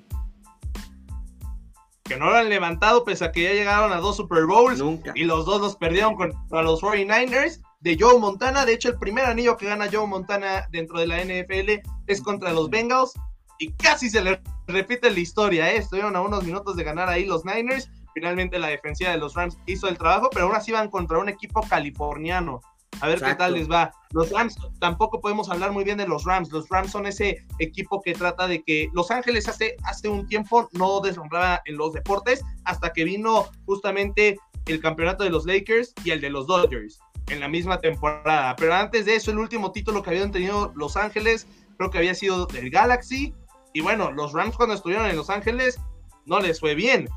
[2.03, 4.79] Que no lo han levantado pese a que ya llegaron a dos Super Bowls.
[4.79, 5.11] Nunca.
[5.13, 8.65] Y los dos los perdieron contra los 49ers de Joe Montana.
[8.65, 12.53] De hecho, el primer anillo que gana Joe Montana dentro de la NFL es contra
[12.53, 13.13] los Bengals.
[13.59, 15.71] Y casi se le repite la historia.
[15.71, 15.77] ¿eh?
[15.77, 19.59] Estuvieron a unos minutos de ganar ahí los Niners Finalmente la defensiva de los Rams
[19.67, 22.61] hizo el trabajo, pero aún así van contra un equipo californiano.
[22.99, 23.91] A ver qué tal les va.
[24.11, 26.51] Los Rams, tampoco podemos hablar muy bien de los Rams.
[26.51, 30.67] Los Rams son ese equipo que trata de que Los Ángeles hace, hace un tiempo
[30.71, 36.09] no deslumbraba en los deportes hasta que vino justamente el campeonato de los Lakers y
[36.09, 38.55] el de los Dodgers en la misma temporada.
[38.55, 41.45] Pero antes de eso, el último título que habían tenido Los Ángeles
[41.77, 43.35] creo que había sido del Galaxy.
[43.75, 45.79] Y bueno, los Rams cuando estuvieron en Los Ángeles
[46.25, 47.07] no les fue bien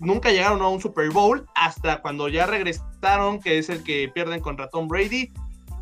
[0.00, 4.40] nunca llegaron a un Super Bowl hasta cuando ya regresaron, que es el que pierden
[4.40, 5.32] contra Tom Brady.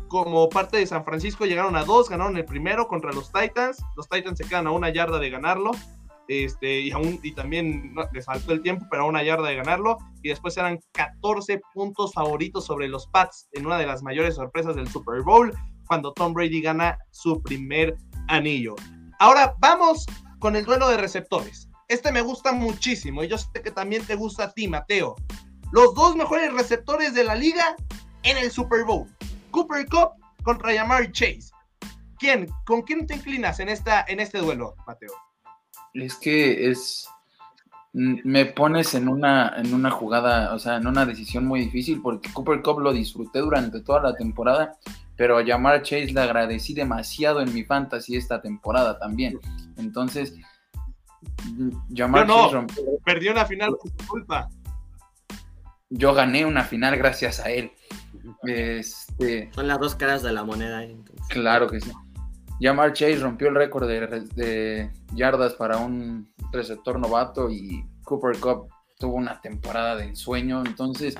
[0.07, 3.77] Como parte de San Francisco llegaron a dos, ganaron el primero contra los Titans.
[3.95, 5.71] Los Titans se quedan a una yarda de ganarlo.
[6.27, 9.97] Este, y, aún, y también les faltó el tiempo, pero a una yarda de ganarlo.
[10.21, 14.75] Y después eran 14 puntos favoritos sobre los Pats en una de las mayores sorpresas
[14.75, 15.53] del Super Bowl,
[15.87, 17.95] cuando Tom Brady gana su primer
[18.27, 18.75] anillo.
[19.19, 20.05] Ahora vamos
[20.39, 21.64] con el duelo de receptores.
[21.87, 25.15] Este me gusta muchísimo y yo sé que también te gusta a ti, Mateo.
[25.71, 27.75] Los dos mejores receptores de la liga
[28.23, 29.07] en el Super Bowl.
[29.51, 30.09] Cooper Cup
[30.43, 31.51] contra Yamar Chase.
[32.17, 32.47] ¿Quién?
[32.65, 35.11] ¿Con quién te inclinas en, esta, en este duelo, Mateo?
[35.93, 37.07] Es que es.
[37.93, 42.31] me pones en una, en una jugada, o sea, en una decisión muy difícil, porque
[42.33, 44.77] Cooper Cup lo disfruté durante toda la temporada,
[45.15, 49.39] pero a Jamar Chase le agradecí demasiado en mi fantasy esta temporada también.
[49.77, 50.33] Entonces,
[51.93, 52.83] Jamar Chase rompió.
[53.03, 54.49] Perdió una final por su culpa.
[55.89, 57.71] Yo gané una final gracias a él.
[58.43, 60.83] Este, Son las dos caras de la moneda.
[61.29, 61.91] Claro que sí.
[62.59, 69.15] Jamar Chase rompió el récord de, yardas para un receptor novato y Cooper Cup tuvo
[69.15, 70.63] una temporada de ensueño.
[70.65, 71.15] Entonces,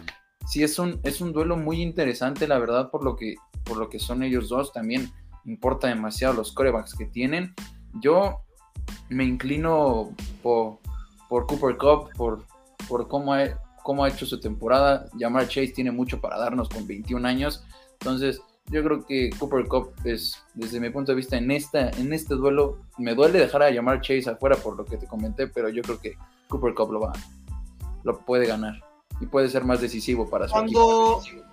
[0.48, 3.90] sí es un, es un duelo muy interesante, la verdad, por lo que, por lo
[3.90, 4.72] que son ellos dos.
[4.72, 5.12] También
[5.46, 7.54] importa demasiado los corebacks que tienen.
[8.02, 8.46] Yo
[9.10, 10.80] me inclino por,
[11.30, 12.46] por Cooper Cup, por,
[12.88, 13.46] por cómo, ha,
[13.84, 15.08] cómo ha hecho su temporada.
[15.20, 17.64] Jamar Chase tiene mucho para darnos con 21 años.
[18.00, 22.14] Entonces, yo creo que Cooper Cup es, desde mi punto de vista, en, esta, en
[22.14, 25.70] este duelo, me duele dejar a llamar Chase afuera por lo que te comenté, pero
[25.70, 26.18] yo creo que
[26.48, 27.14] Cooper Cup lo va,
[28.04, 28.84] lo puede ganar
[29.20, 31.44] y puede ser más decisivo para su cuando, equipo.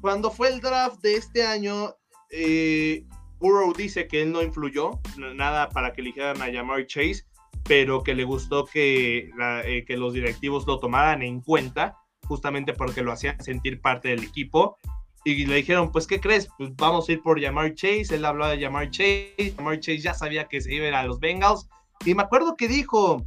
[0.00, 1.94] Cuando fue el draft de este año,
[2.30, 3.06] eh,
[3.42, 5.00] Burrow dice que él no influyó
[5.34, 7.24] nada para que eligieran a llamar Chase,
[7.64, 9.30] pero que le gustó que,
[9.64, 14.24] eh, que los directivos lo tomaran en cuenta, justamente porque lo hacían sentir parte del
[14.24, 14.78] equipo
[15.24, 16.48] y le dijeron, pues, ¿qué crees?
[16.58, 18.14] Pues vamos a ir por Jamar Chase.
[18.14, 19.54] Él hablaba de Jamar Chase.
[19.56, 21.68] Jamar Chase ya sabía que se iba a a los Bengals.
[22.04, 23.24] Y me acuerdo que dijo,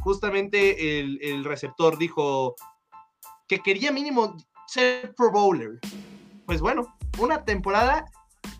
[0.00, 2.56] justamente el, receptor dijo
[3.46, 5.78] que quería mínimo ser Pro Bowler.
[6.46, 8.04] Pues bueno, una temporada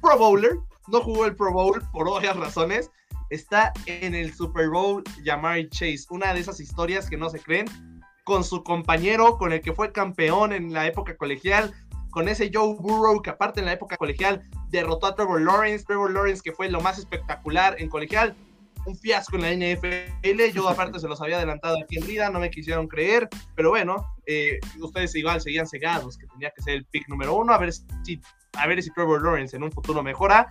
[0.00, 0.52] Pro Bowler.
[0.88, 2.90] No jugó el Pro Bowl por obvias razones.
[3.30, 6.04] Está en el Super Bowl Jamar Chase.
[6.10, 7.66] Una de esas historias que no se creen.
[8.24, 11.74] Con su compañero, con el que fue campeón en la época colegial,
[12.12, 16.12] con ese Joe Burrow que aparte en la época colegial derrotó a Trevor Lawrence, Trevor
[16.12, 18.36] Lawrence que fue lo más espectacular en colegial,
[18.84, 22.38] un fiasco en la NFL, yo aparte se los había adelantado aquí en Rida, no
[22.38, 26.84] me quisieron creer, pero bueno, eh, ustedes igual seguían cegados que tenía que ser el
[26.86, 28.20] pick número uno, a ver si,
[28.54, 30.48] a ver si Trevor Lawrence en un futuro mejora,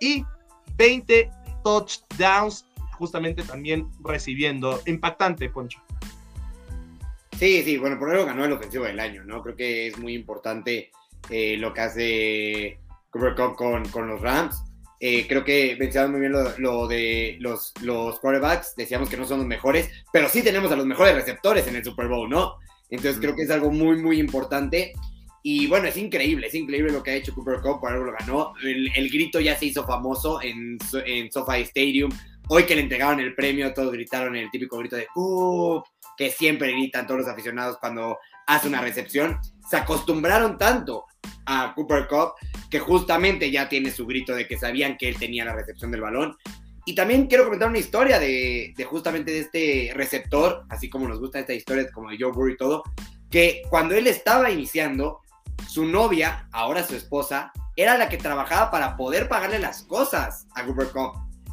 [0.00, 0.24] y
[0.76, 1.30] 20
[1.62, 2.64] touchdowns,
[2.98, 4.80] justamente también recibiendo.
[4.86, 5.78] Impactante, Poncho.
[7.40, 9.42] Sí, sí, bueno, por eso ganó el ofensivo del año, ¿no?
[9.42, 10.90] Creo que es muy importante
[11.30, 14.62] eh, lo que hace Cooper Cup con, con los Rams.
[15.00, 18.76] Eh, creo que mencionamos muy bien lo, de los, los quarterbacks.
[18.76, 21.82] Decíamos que no son los mejores, pero sí tenemos a los mejores receptores en el
[21.82, 22.56] Super Bowl, ¿no?
[22.90, 24.92] Entonces creo que es algo muy, muy importante.
[25.42, 28.12] Y bueno, es increíble, es increíble lo que ha hecho Cooper Cup, por algo lo
[28.12, 28.52] ganó.
[28.62, 30.76] El, grito ya se hizo famoso en,
[31.06, 32.10] en SoFi Stadium.
[32.48, 35.86] Hoy que le entregaron el premio, todos gritaron el típico grito de Coop,
[36.20, 39.38] que siempre gritan todos los aficionados cuando hace una recepción.
[39.70, 41.06] Se acostumbraron tanto
[41.46, 42.34] a Cooper Cup,
[42.70, 46.02] que justamente ya tiene su grito de que sabían que él tenía la recepción del
[46.02, 46.36] balón.
[46.84, 51.38] Y también quiero comentar una historia de, justamente de este receptor, así como nos gusta
[51.38, 52.82] esta historia como de Joe Burrow y todo,
[53.30, 55.22] que cuando él estaba iniciando,
[55.70, 60.66] su novia, ahora su esposa, era la que trabajaba para poder pagarle las cosas a
[60.66, 61.12] Cooper Cup.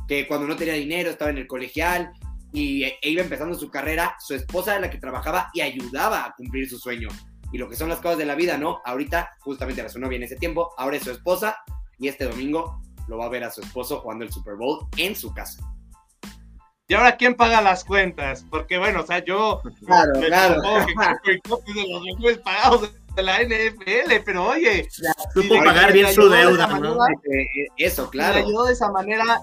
[0.09, 2.11] Que cuando no tenía dinero, estaba en el colegial
[2.53, 6.33] y e iba empezando su carrera, su esposa era la que trabajaba y ayudaba a
[6.35, 7.09] cumplir su sueño
[7.51, 8.81] y lo que son las cosas de la vida, ¿no?
[8.83, 11.57] Ahorita justamente era su novia en ese tiempo, ahora es su esposa
[11.97, 15.15] y este domingo lo va a ver a su esposo jugando el Super Bowl en
[15.15, 15.61] su casa.
[16.89, 18.45] ¿Y ahora quién paga las cuentas?
[18.49, 20.61] Porque bueno, o sea, yo claro, claro.
[21.23, 24.87] que es de los mejores pagados de la NFL, pero oye,
[25.33, 27.05] supo pagar bien su deuda, ¿no?
[27.07, 28.35] Eh, eh, eso, claro.
[28.35, 29.41] Le ayudó de esa manera,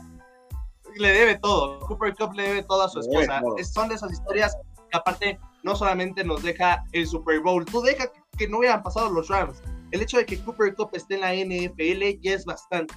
[0.98, 1.80] le debe todo.
[1.80, 3.40] Cooper Cup le debe todo a su esposa.
[3.72, 4.56] son de esas historias
[4.90, 9.10] que aparte no solamente nos deja el Super Bowl, tú deja que no hubieran pasado
[9.10, 9.62] los Rams.
[9.90, 12.94] El hecho de que Cooper Cup esté en la NFL ya es bastante,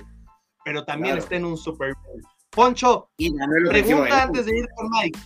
[0.65, 2.21] pero también esté en un Super Bowl.
[2.49, 3.09] Poncho,
[3.69, 5.19] pregunta antes de ir con Mike.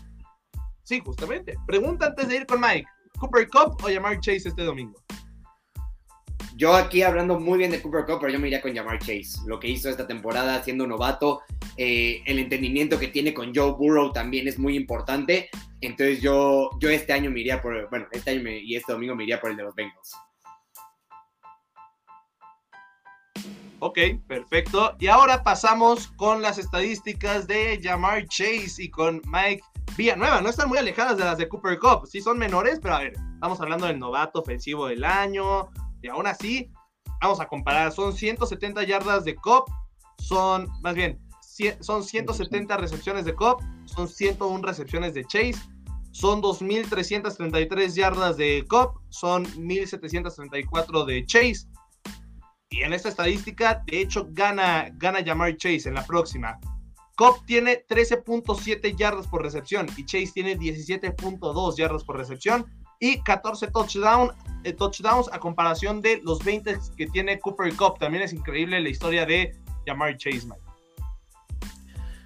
[0.83, 1.55] Sí, justamente.
[1.65, 2.85] Pregunta antes de ir con Mike.
[3.19, 4.99] ¿Cooper Cup o llamar Chase este domingo?
[6.55, 9.39] Yo aquí hablando muy bien de Cooper Cup, pero yo me iría con Jamar Chase.
[9.47, 11.41] Lo que hizo esta temporada siendo novato,
[11.77, 15.49] eh, el entendimiento que tiene con Joe Burrow también es muy importante.
[15.81, 19.23] Entonces yo, yo este año me iría por, bueno, este año y este domingo me
[19.23, 20.15] iría por el de los Bengals.
[23.83, 24.95] Ok, perfecto.
[24.99, 29.63] Y ahora pasamos con las estadísticas de Jamar Chase y con Mike
[29.97, 30.39] Villanueva.
[30.39, 32.05] No están muy alejadas de las de Cooper Cup.
[32.05, 35.71] Sí son menores, pero a ver, estamos hablando del novato ofensivo del año,
[36.01, 36.71] y aún así,
[37.21, 39.69] vamos a comparar, son 170 yardas de Cop
[40.21, 41.19] son, más bien,
[41.81, 45.59] son 170 recepciones de Cobb, son 101 recepciones de Chase,
[46.11, 51.67] son 2.333 yardas de Cobb, son 1.734 de Chase.
[52.69, 56.57] Y en esta estadística, de hecho, gana, gana Jamar Chase en la próxima.
[57.17, 62.65] Cobb tiene 13.7 yardas por recepción y Chase tiene 17.2 yardas por recepción
[63.01, 64.31] y 14 touchdown,
[64.63, 67.97] eh, touchdowns a comparación de los 20 que tiene Cooper Cobb.
[67.97, 70.47] También es increíble la historia de Jamar Chase,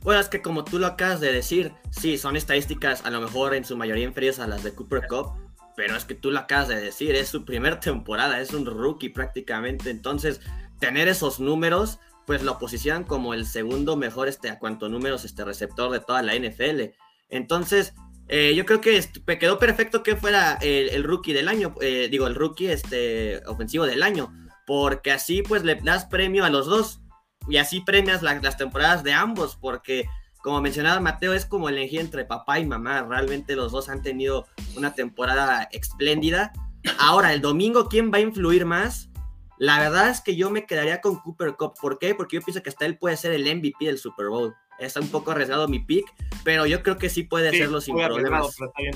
[0.04, 3.56] Bueno, es que como tú lo acabas de decir, sí, son estadísticas a lo mejor
[3.56, 5.32] en su mayoría inferiores a las de Cooper Cup,
[5.78, 9.10] pero es que tú lo acabas de decir, es su primera temporada, es un rookie
[9.10, 10.42] prácticamente, entonces
[10.80, 15.46] tener esos números, pues lo posicionan como el segundo mejor este, a cuanto números este
[15.46, 16.94] receptor de toda la NFL.
[17.30, 17.94] Entonces,
[18.28, 22.28] eh, yo creo que me quedó perfecto que fuera el, rookie del año, eh, digo,
[22.28, 24.34] el rookie este, ofensivo del año,
[24.66, 27.02] porque así pues le das premio a los dos
[27.48, 30.06] y así premias las temporadas de ambos, porque
[30.46, 33.02] como mencionaba Mateo, es como el elegir entre papá y mamá.
[33.02, 34.46] Realmente los dos han tenido
[34.78, 36.54] una temporada espléndida.
[37.00, 39.10] Ahora, el domingo, ¿quién va a influir más?
[39.58, 41.74] La verdad es que yo me quedaría con Cooper Cup.
[41.82, 42.14] ¿Por qué?
[42.14, 44.54] Porque yo pienso que hasta él puede ser el MVP del Super Bowl.
[44.80, 46.06] Está un poco arriesgado mi pick,
[46.44, 48.48] pero yo creo que sí puede hacerlo sin problemas.
[48.50, 48.96] Está bien.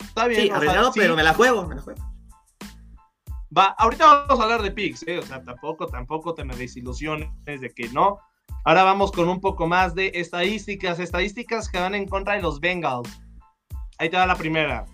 [0.00, 0.42] Está bien.
[0.42, 2.12] Sí, arriesgado, pero me la juego, me la juego.
[3.56, 5.18] Va, ahorita vamos a hablar de picks, ¿eh?
[5.18, 8.18] o sea, tampoco, tampoco te me desilusiones de que no.
[8.64, 12.60] Ahora vamos con un poco más de estadísticas, estadísticas que van en contra de los
[12.60, 13.20] Bengals.
[13.98, 14.86] Ahí te da la primera.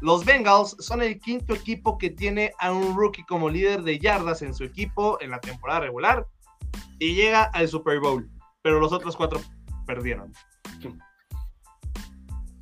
[0.00, 4.42] Los Bengals son el quinto equipo que tiene a un rookie como líder de yardas
[4.42, 6.26] en su equipo en la temporada regular
[7.00, 8.30] y llega al Super Bowl,
[8.68, 9.40] pero los otros cuatro
[9.86, 10.30] perdieron.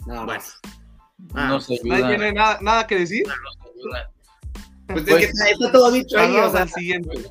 [0.07, 0.61] Nada más.
[1.35, 3.25] No, ¿Nadie tiene nada, que decir?
[4.87, 6.37] Pues, es que está, todo dicho ahí.
[6.37, 7.29] O sea, siguiente.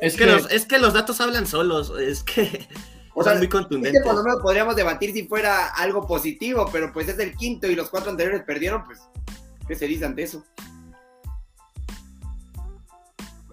[0.00, 2.68] Es que, los, es que los datos hablan solos, es que
[3.14, 6.92] o sea, son muy que por lo menos podríamos debatir si fuera algo positivo, pero
[6.92, 9.00] pues es el quinto y los cuatro anteriores perdieron, pues,
[9.66, 10.44] ¿qué se dice ante eso?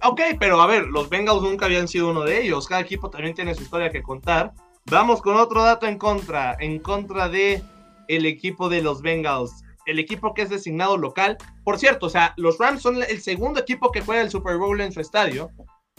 [0.04, 2.68] Ok, pero a ver, los Bengals nunca habían sido uno de ellos.
[2.68, 4.54] Cada equipo también tiene su historia que contar.
[4.86, 7.62] Vamos con otro dato en contra, en contra de
[8.08, 11.38] el equipo de los Bengals, el equipo que es designado local.
[11.64, 14.82] Por cierto, o sea, los Rams son el segundo equipo que juega el Super Bowl
[14.82, 15.50] en su estadio.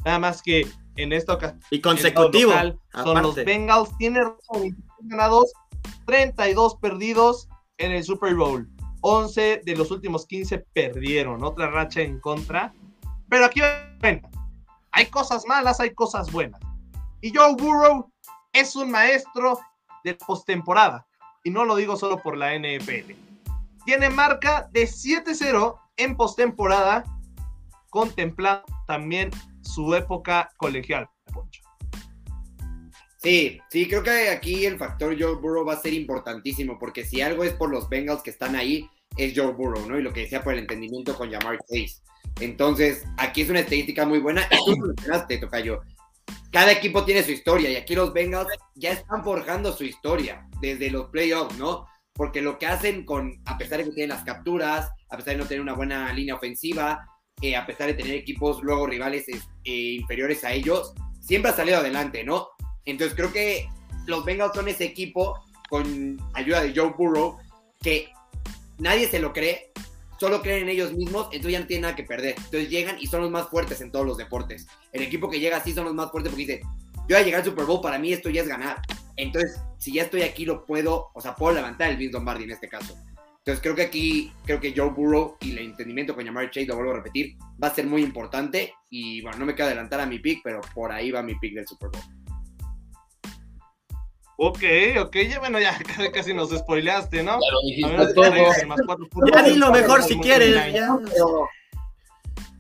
[0.05, 1.61] Nada más que en esta ocasión.
[1.71, 2.53] Y consecutivo.
[2.93, 3.97] son los Bengals.
[3.99, 4.35] Tienen
[5.01, 5.53] ganados,
[6.07, 7.49] 32 perdidos
[7.79, 8.69] en el Super Bowl.
[9.01, 11.45] 11 de los últimos 15 perdieron.
[11.45, 12.73] Otra racha en contra.
[13.29, 13.61] Pero aquí,
[14.03, 14.29] bueno,
[14.91, 16.61] hay cosas malas, hay cosas buenas.
[17.21, 18.13] Y Joe Burrow
[18.53, 19.61] es un maestro
[20.03, 21.07] de postemporada.
[21.45, 23.13] Y no lo digo solo por la NFL.
[23.87, 27.05] Tiene marca de 7-0 en postemporada,
[27.91, 29.31] contemplando también
[29.61, 31.63] su época colegial, Poncho.
[33.19, 37.21] Sí, sí, creo que aquí el factor Joe Burrow va a ser importantísimo, porque si
[37.21, 39.97] algo es por los Bengals que están ahí, es Joe Burrow, ¿no?
[39.97, 42.03] Y lo que decía por el entendimiento con Jamar Chase.
[42.41, 44.43] Entonces, aquí es una estadística muy buena.
[44.51, 45.81] Y tú mencionaste, Tocayo.
[46.51, 50.91] Cada equipo tiene su historia y aquí los Bengals ya están forjando su historia desde
[50.91, 51.87] los playoffs, ¿no?
[52.13, 55.39] Porque lo que hacen con, a pesar de que tienen las capturas, a pesar de
[55.39, 57.07] no tener una buena línea ofensiva,
[57.41, 61.79] eh, a pesar de tener equipos luego rivales eh, inferiores a ellos, siempre ha salido
[61.79, 62.49] adelante, ¿no?
[62.85, 63.67] Entonces creo que
[64.07, 67.39] los Bengals son ese equipo con ayuda de Joe Burrow
[67.81, 68.11] que
[68.79, 69.73] nadie se lo cree,
[70.23, 72.37] solo creen en ellos mismos, entonces ya no tienen nada que perder.
[72.37, 74.69] Entonces llegan y son los más fuertes en todos los deportes.
[74.93, 76.61] El equipo que llega así son los más fuertes porque dice,
[77.09, 78.81] yo voy a llegar al Super Bowl, para mí esto ya es ganar.
[79.17, 82.53] Entonces, si ya estoy aquí, lo puedo, o sea, puedo levantar el Vince Lombardi en
[82.53, 82.97] este caso.
[83.39, 86.77] Entonces creo que aquí, creo que Joe Burrow y el entendimiento con llamar Chase, lo
[86.77, 88.75] vuelvo a repetir, va a ser muy importante.
[88.91, 91.55] Y bueno, no me queda adelantar a mi pick, pero por ahí va mi pick
[91.55, 92.22] del Super Bowl.
[94.37, 94.63] Ok,
[95.01, 95.79] ok, ya bueno, ya
[96.13, 97.39] casi nos spoileaste, ¿no?
[99.33, 100.73] Ya di lo mejor si quieres.
[100.73, 100.99] Ya.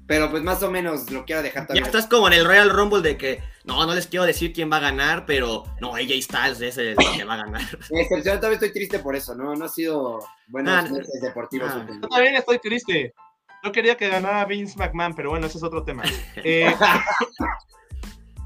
[0.06, 1.84] Pero pues más o menos lo quiero dejar también.
[1.84, 4.70] Ya estás como en el Royal Rumble de que no, no les quiero decir quién
[4.70, 7.62] va a ganar, pero no, AJ Styles es el que va a ganar.
[7.90, 9.54] Yo todavía estoy triste por eso, ¿no?
[9.54, 10.18] No ha sido
[10.48, 11.70] buenos ah, meses deportivos.
[11.72, 11.86] Ah.
[11.88, 13.14] Yo también estoy triste.
[13.64, 16.02] Yo quería que ganara Vince McMahon, pero bueno, ese es otro tema.
[16.44, 16.74] Eh,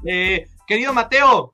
[0.05, 1.51] eh, querido Mateo,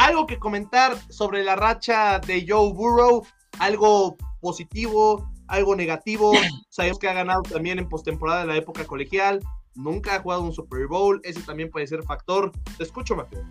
[0.00, 3.22] algo que comentar sobre la racha de Joe Burrow,
[3.58, 6.32] algo positivo, algo negativo.
[6.70, 9.40] Sabemos que ha ganado también en postemporada de la época colegial.
[9.74, 11.20] Nunca ha jugado un Super Bowl.
[11.22, 12.50] Ese también puede ser factor.
[12.78, 13.44] Te escucho, Mateo.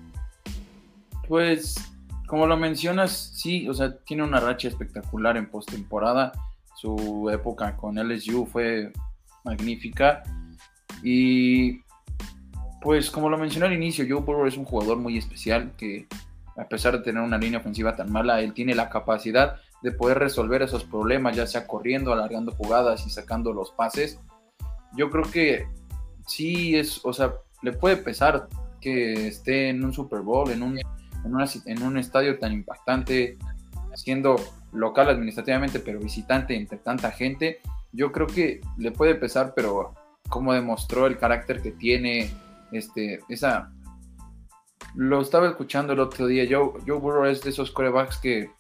[1.28, 1.76] Pues,
[2.26, 6.32] como lo mencionas, sí, o sea, tiene una racha espectacular en postemporada.
[6.76, 8.92] Su época con LSU fue
[9.44, 10.24] magnífica.
[11.04, 11.82] Y
[12.82, 16.08] Pues como lo mencioné al inicio, Joe Burrow es un jugador muy especial que
[16.60, 20.20] a pesar de tener una línea ofensiva tan mala, él tiene la capacidad de poder
[20.20, 24.20] resolver esos problemas, ya sea corriendo, alargando jugadas y sacando los pases.
[24.96, 25.68] Yo creo que
[26.28, 28.48] sí es, o sea, le puede pesar
[28.82, 30.80] que esté en un Super Bowl, en un,
[31.66, 33.38] en, un estadio tan impactante,
[33.96, 34.36] siendo
[34.72, 37.60] local administrativamente, pero visitante entre tanta gente.
[37.92, 39.96] Yo creo que le puede pesar, pero
[40.28, 42.32] como demostró el carácter que tiene,
[42.72, 43.72] este, esa...
[44.96, 48.52] Lo estaba escuchando el otro día, Joe, Joe Burrow es de esos corebacks que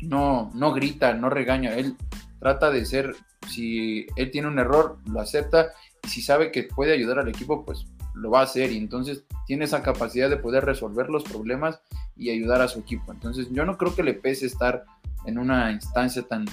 [0.00, 1.96] no, no grita, no regaña, él
[2.40, 3.14] trata de ser,
[3.48, 7.64] si él tiene un error, lo acepta, y si sabe que puede ayudar al equipo,
[7.64, 11.80] pues lo va a hacer, y entonces tiene esa capacidad de poder resolver los problemas
[12.16, 13.12] y ayudar a su equipo.
[13.12, 14.84] Entonces yo no creo que le pese estar
[15.24, 16.44] en una instancia tan,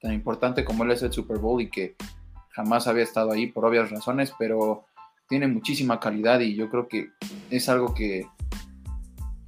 [0.00, 1.96] tan importante como él es el Super Bowl y que
[2.50, 4.84] jamás había estado ahí por obvias razones, pero
[5.28, 7.10] tiene muchísima calidad y yo creo que
[7.50, 8.26] es algo que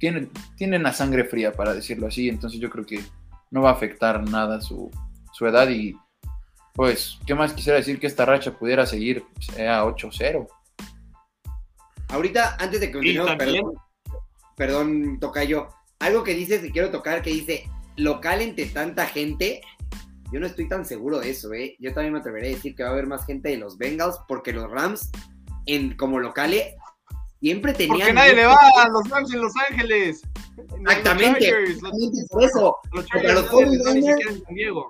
[0.03, 0.27] tiene,
[0.57, 3.01] tiene la sangre fría, para decirlo así, entonces yo creo que
[3.51, 4.91] no va a afectar nada su,
[5.31, 5.95] su edad y
[6.73, 10.45] pues, ¿qué más quisiera decir que esta racha pudiera seguir sea 8-0?
[12.09, 13.73] Ahorita, antes de que continuemos, perdón,
[14.57, 17.63] perdón, yo algo que dices que quiero tocar, que dice
[17.95, 19.61] local entre tanta gente,
[20.33, 21.77] yo no estoy tan seguro de eso, ¿eh?
[21.79, 24.19] Yo también me atreveré a decir que va a haber más gente de los Bengals,
[24.27, 25.11] porque los Rams,
[25.65, 26.75] en, como locales,
[27.43, 27.97] siempre tenían...
[27.97, 30.21] Porque nadie le va a los Rams en Los Ángeles.
[30.79, 31.53] Exactamente.
[32.29, 32.77] por eso.
[32.89, 34.87] contra los 49ers,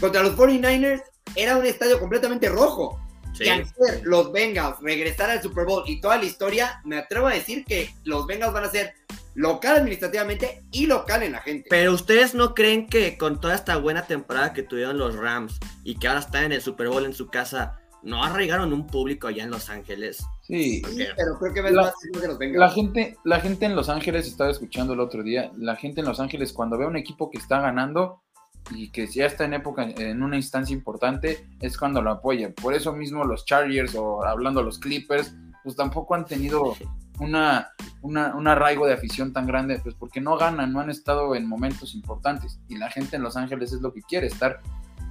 [0.00, 1.02] contra los 49ers
[1.34, 3.00] era un estadio completamente rojo.
[3.40, 7.26] Y al ser los Bengals regresar al Super Bowl y toda la historia, me atrevo
[7.26, 8.94] a decir que los Bengals van a ser
[9.34, 11.66] local administrativamente y local en la gente.
[11.68, 15.98] Pero ustedes no creen que con toda esta buena temporada que tuvieron los Rams y
[15.98, 19.44] que ahora están en el Super Bowl en su casa, no arraigaron un público allá
[19.44, 20.24] en Los Ángeles.
[20.42, 20.82] Sí,
[21.16, 21.92] pero creo que la,
[22.54, 25.52] la gente, la gente en Los Ángeles estaba escuchando el otro día.
[25.56, 28.22] La gente en Los Ángeles cuando ve a un equipo que está ganando
[28.70, 32.52] y que ya está en época, en una instancia importante, es cuando lo apoya.
[32.52, 36.76] Por eso mismo los Chargers o hablando los Clippers, pues tampoco han tenido
[37.18, 41.34] una, una, un arraigo de afición tan grande, pues porque no ganan, no han estado
[41.34, 42.60] en momentos importantes.
[42.68, 44.60] Y la gente en Los Ángeles es lo que quiere, estar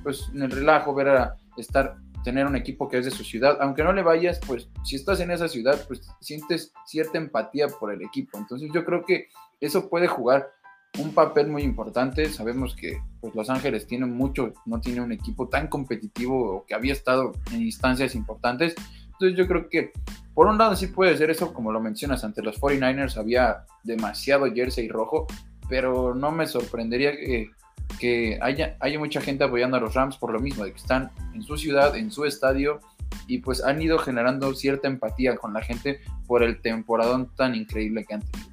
[0.03, 3.57] pues en el relajo, ver a estar tener un equipo que es de su ciudad,
[3.61, 7.93] aunque no le vayas, pues si estás en esa ciudad, pues sientes cierta empatía por
[7.93, 8.37] el equipo.
[8.37, 9.27] Entonces yo creo que
[9.59, 10.51] eso puede jugar
[10.99, 12.29] un papel muy importante.
[12.29, 16.73] Sabemos que pues, Los Ángeles tiene mucho, no tiene un equipo tan competitivo o que
[16.73, 18.75] había estado en instancias importantes.
[19.05, 19.91] Entonces yo creo que
[20.33, 24.51] por un lado sí puede ser eso, como lo mencionas, ante los 49ers había demasiado
[24.51, 25.27] jersey rojo,
[25.69, 27.51] pero no me sorprendería que
[27.99, 31.11] que haya, haya mucha gente apoyando a los Rams por lo mismo, de que están
[31.33, 32.79] en su ciudad, en su estadio,
[33.27, 38.05] y pues han ido generando cierta empatía con la gente por el temporadón tan increíble
[38.05, 38.49] que han tenido.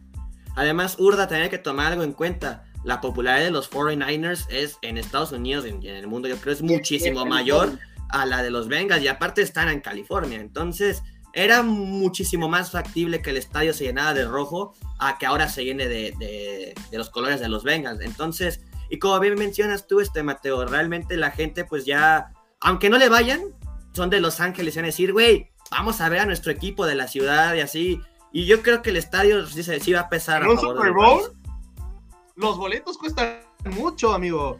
[0.56, 2.64] Además, Urda tiene que tomar algo en cuenta.
[2.84, 6.52] La popularidad de los 49ers es en Estados Unidos y en, el mundo, yo creo,
[6.52, 7.78] es muchísimo mayor
[8.10, 10.40] a la de los Bengals, y aparte están en California.
[10.40, 11.02] Entonces,
[11.32, 15.64] era muchísimo más factible que el estadio se llenara de rojo a que ahora se
[15.64, 18.00] llene de, de, de los colores de los Bengals.
[18.00, 22.98] Entonces, y como bien mencionas tú, este Mateo, realmente la gente pues ya, aunque no
[22.98, 23.42] le vayan,
[23.92, 26.86] son de Los Ángeles y van a decir, güey, vamos a ver a nuestro equipo
[26.86, 28.00] de la ciudad y así.
[28.32, 30.42] Y yo creo que el estadio sí, sí va a pesar.
[30.42, 31.32] ¿En un Super Bowl?
[32.36, 34.58] Los boletos cuestan mucho, amigo.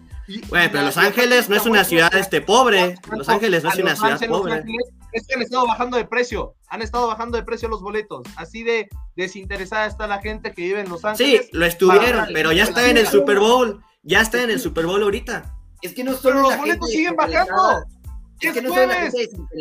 [0.48, 2.96] Güey, pero Los Ángeles no es una ciudad este pobre.
[3.10, 4.64] Los Ángeles no es una ciudad pobre.
[5.12, 6.54] Es que han estado bajando de precio.
[6.68, 8.26] Han estado bajando de precio los boletos.
[8.36, 11.46] Así de desinteresada está la gente que vive en Los Ángeles.
[11.46, 13.82] Sí, lo estuvieron, pero ya está en el Super Bowl.
[14.02, 15.54] Ya está en el Super Bowl ahorita.
[15.82, 17.84] Es que no solo los boletos siguen bajando.
[18.40, 18.72] Es que no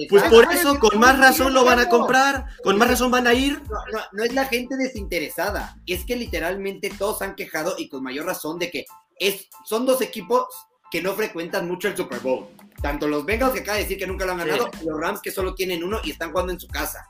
[0.09, 3.33] Pues por eso, con más razón lo van a comprar, con más razón van a
[3.33, 3.61] ir.
[3.91, 8.25] No, no, es la gente desinteresada, es que literalmente todos han quejado y con mayor
[8.27, 8.85] razón de que
[9.19, 10.45] es, son dos equipos
[10.91, 12.47] que no frecuentan mucho el Super Bowl.
[12.81, 15.21] Tanto los Bengals que acaba de decir que nunca lo han ganado, y los Rams
[15.21, 17.03] que solo tienen uno y están jugando en su casa.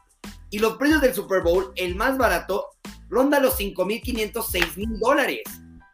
[0.49, 2.69] Y los precios del Super Bowl, el más barato,
[3.09, 5.41] ronda los 5.500, 6.000 dólares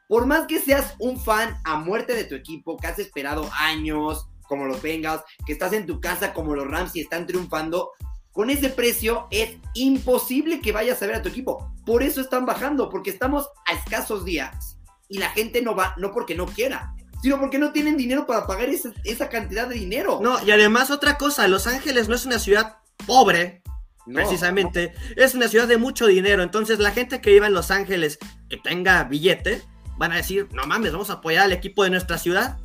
[0.08, 4.28] por más que seas un fan a muerte de tu equipo, que has esperado años,
[4.48, 7.92] como los Bengals, que estás en tu casa como los Rams y están triunfando,
[8.32, 11.72] con ese precio es imposible que vayas a ver a tu equipo.
[11.86, 14.78] Por eso están bajando, porque estamos a escasos días.
[15.08, 18.48] Y la gente no va, no porque no quiera, sino porque no tienen dinero para
[18.48, 20.20] pagar esa, esa cantidad de dinero.
[20.22, 23.62] No, y además otra cosa, Los Ángeles no es una ciudad pobre,
[24.06, 26.42] precisamente, es una ciudad de mucho dinero.
[26.42, 28.18] Entonces la gente que vive en Los Ángeles,
[28.50, 29.62] que tenga billete,
[29.98, 32.58] van a decir, no mames, vamos a apoyar al equipo de nuestra ciudad.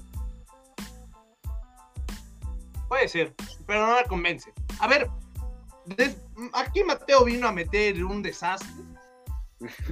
[2.89, 3.35] Puede ser,
[3.67, 4.53] pero no la convence.
[4.81, 5.11] A ver,
[6.55, 8.71] aquí Mateo vino a meter un desastre.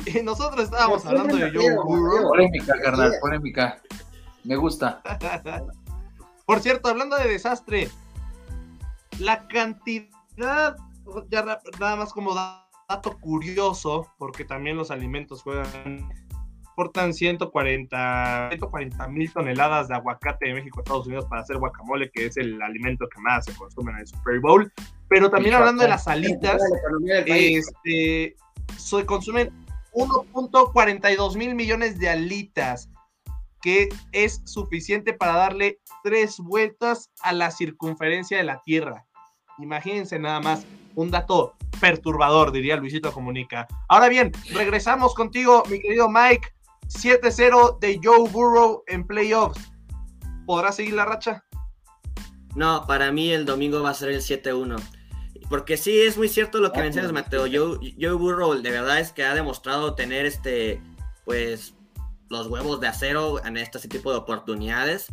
[0.07, 2.29] Y nosotros estábamos hablando de Joe Burrow.
[2.29, 3.83] Polémica, carnal, polémica.
[4.45, 5.03] Me gusta.
[6.47, 7.91] Por cierto, hablando de desastre,
[9.19, 10.77] la cantidad,
[11.29, 16.09] ya nada más como dato curioso, porque también los alimentos juegan,
[16.77, 18.51] portan 140
[19.09, 22.61] mil toneladas de aguacate de México a Estados Unidos para hacer guacamole, que es el
[22.61, 24.71] alimento que más se consume en el Super Bowl.
[25.09, 26.63] Pero también hablando de las alitas,
[27.25, 28.37] este,
[28.77, 29.51] se consumen
[29.95, 32.91] 1.42 mil millones de alitas,
[33.63, 39.07] que es suficiente para darle tres vueltas a la circunferencia de la Tierra.
[39.59, 43.67] Imagínense nada más, un dato perturbador, diría Luisito Comunica.
[43.89, 46.56] Ahora bien, regresamos contigo, mi querido Mike.
[46.89, 49.73] 7-0 de Joe Burrow en playoffs.
[50.47, 51.45] ¿Podrá seguir la racha?
[52.55, 54.81] No, para mí el domingo va a ser el 7-1.
[55.49, 57.47] Porque sí, es muy cierto lo que mencionas, Mateo.
[57.47, 60.81] Joe, Burrow de verdad es que ha demostrado tener este,
[61.25, 61.75] pues,
[62.29, 65.07] los huevos de acero en este tipo de oportunidades.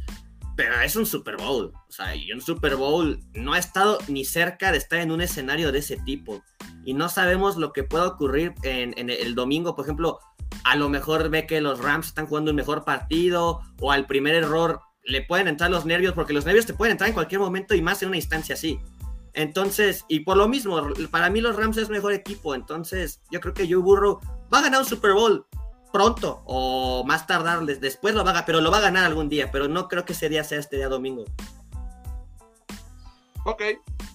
[0.55, 1.73] Pero es un Super Bowl.
[1.87, 5.21] O sea, y un Super Bowl no ha estado ni cerca de estar en un
[5.21, 6.43] escenario de ese tipo.
[6.85, 9.75] Y no sabemos lo que pueda ocurrir en, en el domingo.
[9.75, 10.19] Por ejemplo,
[10.63, 13.61] a lo mejor ve que los Rams están jugando un mejor partido.
[13.79, 16.13] O al primer error le pueden entrar los nervios.
[16.13, 18.79] Porque los nervios te pueden entrar en cualquier momento y más en una instancia así.
[19.33, 20.79] Entonces, y por lo mismo,
[21.09, 22.55] para mí los Rams es mejor equipo.
[22.55, 24.19] Entonces, yo creo que Joe Burrow
[24.53, 25.45] va a ganar un Super Bowl
[25.91, 29.51] pronto o más tardar, después lo va a pero lo va a ganar algún día.
[29.51, 31.25] Pero no creo que ese día sea este día domingo.
[33.45, 33.61] Ok,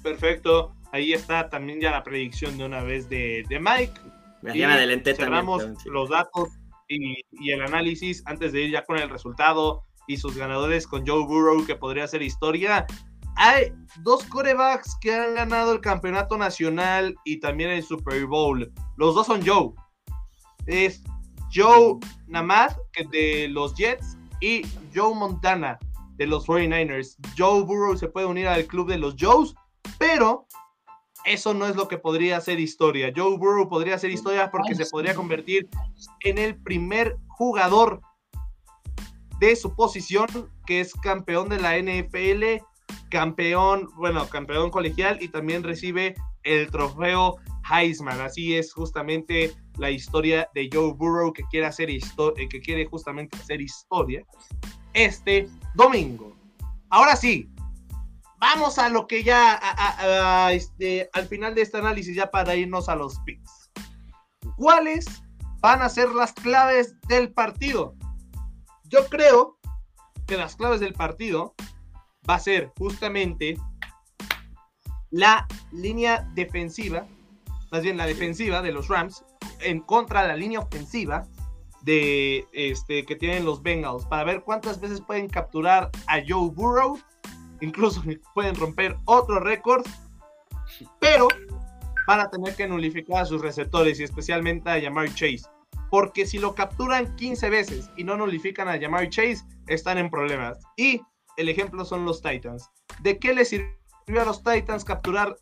[0.02, 0.74] perfecto.
[0.92, 4.00] Ahí está también ya la predicción de una vez de, Mike.
[4.42, 6.48] Me y adelanté cerramos los datos
[6.88, 11.06] y, y el análisis antes de ir ya con el resultado y sus ganadores con
[11.06, 12.86] Joe Burrow, que podría ser historia
[13.40, 18.70] hay dos corebacks que han ganado el campeonato nacional y también el Super Bowl.
[18.96, 19.70] Los dos son Joe.
[20.66, 21.04] Es
[21.54, 22.76] Joe Namath,
[23.12, 24.62] de los Jets, y
[24.92, 25.78] Joe Montana,
[26.16, 27.16] de los 49ers.
[27.38, 29.54] Joe Burrow se puede unir al club de los Joes,
[29.98, 30.48] pero
[31.24, 33.12] eso no es lo que podría ser historia.
[33.14, 35.68] Joe Burrow podría ser historia porque se podría convertir
[36.24, 38.00] en el primer jugador
[39.40, 40.26] de su posición
[40.66, 42.64] que es campeón de la NFL
[43.08, 47.36] campeón, bueno, campeón colegial y también recibe el trofeo
[47.70, 48.20] Heisman.
[48.20, 52.00] Así es justamente la historia de Joe Burrow que quiere hacer eh,
[52.48, 54.24] que quiere justamente hacer historia
[54.94, 56.36] este domingo.
[56.90, 57.48] Ahora sí,
[58.38, 59.60] vamos a lo que ya
[60.52, 63.70] este, al final de este análisis ya para irnos a los picks.
[64.56, 65.06] ¿Cuáles
[65.60, 67.94] van a ser las claves del partido?
[68.84, 69.58] Yo creo
[70.26, 71.54] que las claves del partido
[72.28, 73.58] va a ser justamente
[75.10, 77.06] la línea defensiva,
[77.70, 79.24] más bien la defensiva de los Rams
[79.60, 81.26] en contra de la línea ofensiva
[81.82, 86.98] de este que tienen los Bengals para ver cuántas veces pueden capturar a Joe Burrow,
[87.60, 88.02] incluso
[88.34, 89.84] pueden romper otro récord,
[91.00, 91.28] pero
[92.06, 95.42] van a tener que nulificar a sus receptores y especialmente a Jamar Chase.
[95.90, 100.58] Porque si lo capturan 15 veces y no nulifican a Jamar Chase, están en problemas.
[100.76, 101.00] Y
[101.36, 102.70] el ejemplo son los Titans.
[103.02, 105.36] ¿De qué les sirvió a los Titans capturar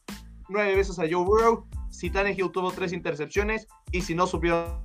[0.49, 4.85] nueve veces a Joe Burrow si Tannehill tuvo tres intercepciones y si no supieron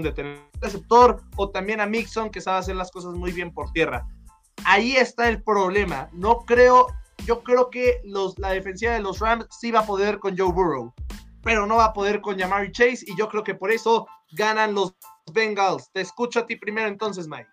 [0.00, 3.70] detener el receptor o también a Mixon que sabe hacer las cosas muy bien por
[3.72, 4.06] tierra?
[4.64, 6.08] Ahí está el problema.
[6.12, 6.86] No creo,
[7.26, 10.94] yo creo que la defensiva de los Rams sí va a poder con Joe Burrow,
[11.42, 14.74] pero no va a poder con Jamari Chase y yo creo que por eso ganan
[14.74, 14.94] los
[15.32, 15.90] Bengals.
[15.92, 17.48] Te escucho a ti primero entonces, Mike.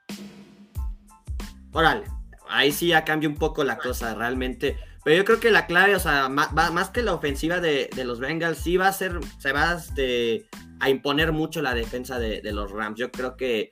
[1.71, 2.19] Órale
[2.49, 4.77] ahí sí ya cambia un poco la cosa realmente.
[5.03, 8.57] Pero yo creo que la clave, o sea, más, que la ofensiva de, los Bengals,
[8.57, 10.45] sí va a ser, se va este,
[10.81, 12.99] a imponer mucho la defensa de, los Rams.
[12.99, 13.71] Yo creo que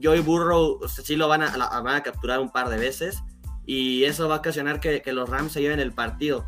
[0.00, 3.22] Joey Burrow sí lo van a, van a capturar un par de veces
[3.66, 6.46] y eso va a ocasionar que, que los Rams se lleven el partido.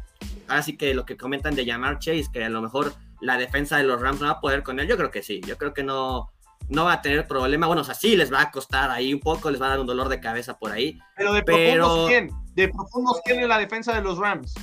[0.49, 3.76] Ahora sí que lo que comentan de llamar Chase, que a lo mejor la defensa
[3.76, 5.40] de los Rams no va a poder con él, yo creo que sí.
[5.47, 6.30] Yo creo que no,
[6.68, 7.66] no va a tener problema.
[7.66, 9.80] Bueno, o sea, sí les va a costar ahí un poco, les va a dar
[9.80, 10.99] un dolor de cabeza por ahí.
[11.16, 12.30] Pero de profundos, ¿quién?
[12.55, 14.55] De profundos, ¿quién es la defensa de los Rams?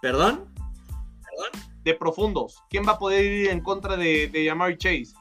[0.00, 0.52] ¿Perdón?
[0.54, 1.70] ¿Perdón?
[1.82, 2.56] De profundos.
[2.68, 5.12] ¿Quién va a poder ir en contra de, de Chase?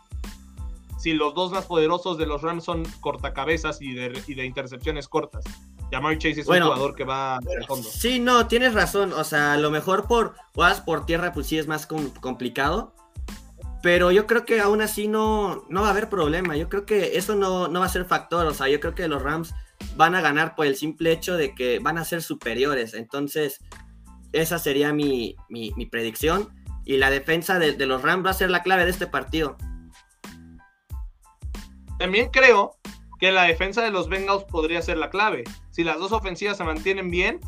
[1.00, 5.08] Si los dos más poderosos de los Rams son cortacabezas y de, y de intercepciones
[5.08, 5.45] cortas.
[5.91, 7.89] Yamari Chase es un jugador que va al fondo.
[7.89, 9.14] Sí, no, tienes razón.
[9.14, 12.93] O sea, a lo mejor por jugadas por tierra, pues sí es más complicado.
[13.82, 16.58] Pero yo creo que aún así no, no va a haber problema.
[16.58, 18.45] Yo creo que eso no, va a ser factor.
[18.45, 19.54] O sea, yo creo que los Rams
[19.95, 22.93] van a ganar por el simple hecho de que van a ser superiores.
[22.93, 23.60] Entonces,
[24.34, 26.50] esa sería mi, mi, predicción.
[26.84, 29.58] Y la defensa de, de, los Rams va a ser la clave de este partido.
[32.00, 32.78] También creo
[33.20, 35.43] que la defensa de los Bengals podría ser la clave.
[35.70, 37.41] Si las dos ofensivas se mantienen bien,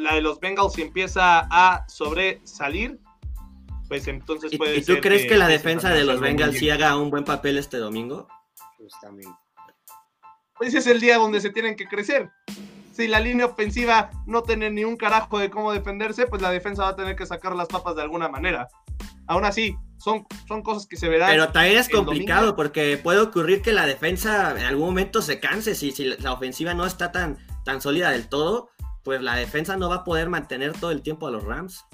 [0.00, 2.98] la de los Bengals si empieza a sobresalir,
[3.88, 6.96] pues entonces puede ¿Y, ¿y tú crees que, la defensa de los Bengals sí haga
[6.96, 8.26] un buen papel este domingo?
[8.78, 9.30] Justamente.
[10.56, 12.30] Pues ese es el día donde se tienen que crecer.
[12.96, 16.84] Si la línea ofensiva no tiene ni un carajo de cómo defenderse, pues la defensa
[16.84, 18.68] va a tener que sacar las papas de alguna manera.
[19.26, 21.28] Aún así, son, son cosas que se verán.
[21.28, 25.74] Pero también es complicado porque puede ocurrir que la defensa en algún momento se canse.
[25.74, 27.36] Si, si la ofensiva no está tan,
[27.66, 28.70] tan sólida del todo,
[29.04, 31.84] pues la defensa no va a poder mantener todo el tiempo a los Rams.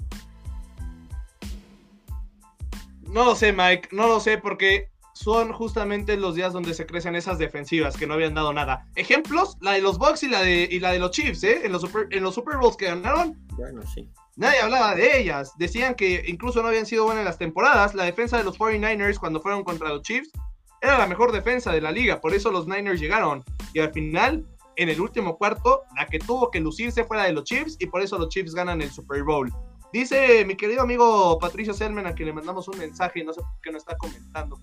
[3.01, 4.89] No lo sé, Mike, no lo sé porque
[5.23, 8.85] son justamente los días donde se crecen esas defensivas que no habían dado nada.
[8.95, 11.61] Ejemplos, la de los Bucks y la de, y la de los Chiefs, ¿eh?
[11.63, 13.37] En los, Super, en los Super Bowls que ganaron.
[13.55, 14.09] Bueno, sí.
[14.35, 15.53] Nadie hablaba de ellas.
[15.57, 17.95] Decían que incluso no habían sido buenas en las temporadas.
[17.95, 20.29] La defensa de los 49ers cuando fueron contra los Chiefs
[20.81, 22.19] era la mejor defensa de la liga.
[22.19, 23.45] Por eso los Niners llegaron.
[23.73, 24.45] Y al final,
[24.75, 27.77] en el último cuarto, la que tuvo que lucirse fue la de los Chiefs.
[27.79, 29.53] Y por eso los Chiefs ganan el Super Bowl.
[29.93, 33.41] Dice mi querido amigo Patricio Selman, a quien le mandamos un mensaje y no sé
[33.41, 34.59] por qué no está comentando.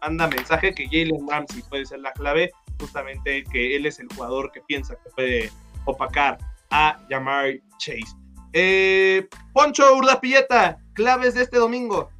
[0.00, 2.50] Manda mensaje que Jalen Ramsey puede ser la clave.
[2.80, 5.50] Justamente que él es el jugador que piensa que puede
[5.84, 6.38] opacar
[6.70, 8.16] a llamar Chase.
[8.52, 12.10] Eh, Poncho Urdapilleta, claves de este domingo.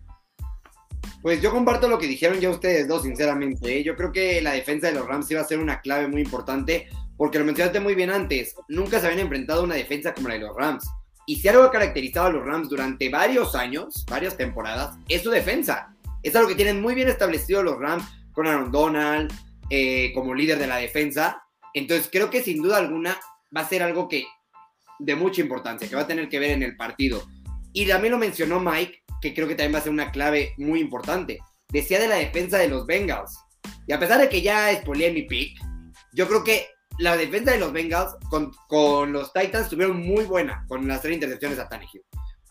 [1.23, 3.79] Pues yo comparto lo que dijeron ya ustedes dos, sinceramente.
[3.79, 3.85] ¿eh?
[3.85, 6.89] Yo creo que la defensa de los Rams iba a ser una clave muy importante,
[7.17, 8.55] porque lo mencionaste muy bien antes.
[8.69, 10.89] Nunca se habían enfrentado a una defensa como la de los Rams.
[11.27, 15.31] Y si algo ha caracterizado a los Rams durante varios años, varias temporadas, es su
[15.31, 15.95] defensa.
[16.23, 19.33] Es algo que tienen muy bien establecido los Rams con Aaron Donald
[19.71, 21.43] eh, como líder de la defensa.
[21.75, 23.19] Entonces creo que sin duda alguna
[23.55, 24.27] va a ser algo que
[24.99, 27.23] de mucha importancia, que va a tener que ver en el partido.
[27.73, 30.81] Y también lo mencionó Mike, que creo que también va a ser una clave muy
[30.81, 31.39] importante.
[31.69, 33.39] Decía de la defensa de los Bengals.
[33.87, 35.59] Y a pesar de que ya expolié mi pick,
[36.13, 36.67] yo creo que
[36.99, 41.15] la defensa de los Bengals con, con los Titans estuvieron muy buena con las tres
[41.15, 42.03] intercepciones a Tannehill.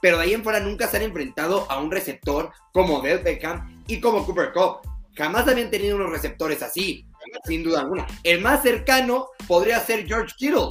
[0.02, 3.84] Pero de ahí en fuera nunca se han enfrentado a un receptor como Del Beckham
[3.88, 4.88] y como Cooper Cup.
[5.16, 7.08] Jamás habían tenido unos receptores así,
[7.45, 8.06] sin duda alguna.
[8.24, 10.70] El más cercano podría ser George Kittle,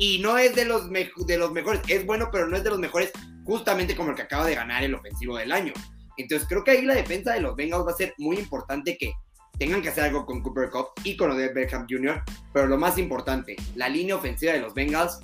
[0.00, 2.78] y no es de los, de los mejores, es bueno, pero no es de los
[2.78, 3.12] mejores,
[3.44, 5.74] justamente como el que acaba de ganar el ofensivo del año.
[6.16, 9.12] Entonces creo que ahí la defensa de los Bengals va a ser muy importante que
[9.58, 12.96] tengan que hacer algo con Cooper Cup y con Odell Beckham Jr., pero lo más
[12.96, 15.20] importante, la línea ofensiva de los Bengals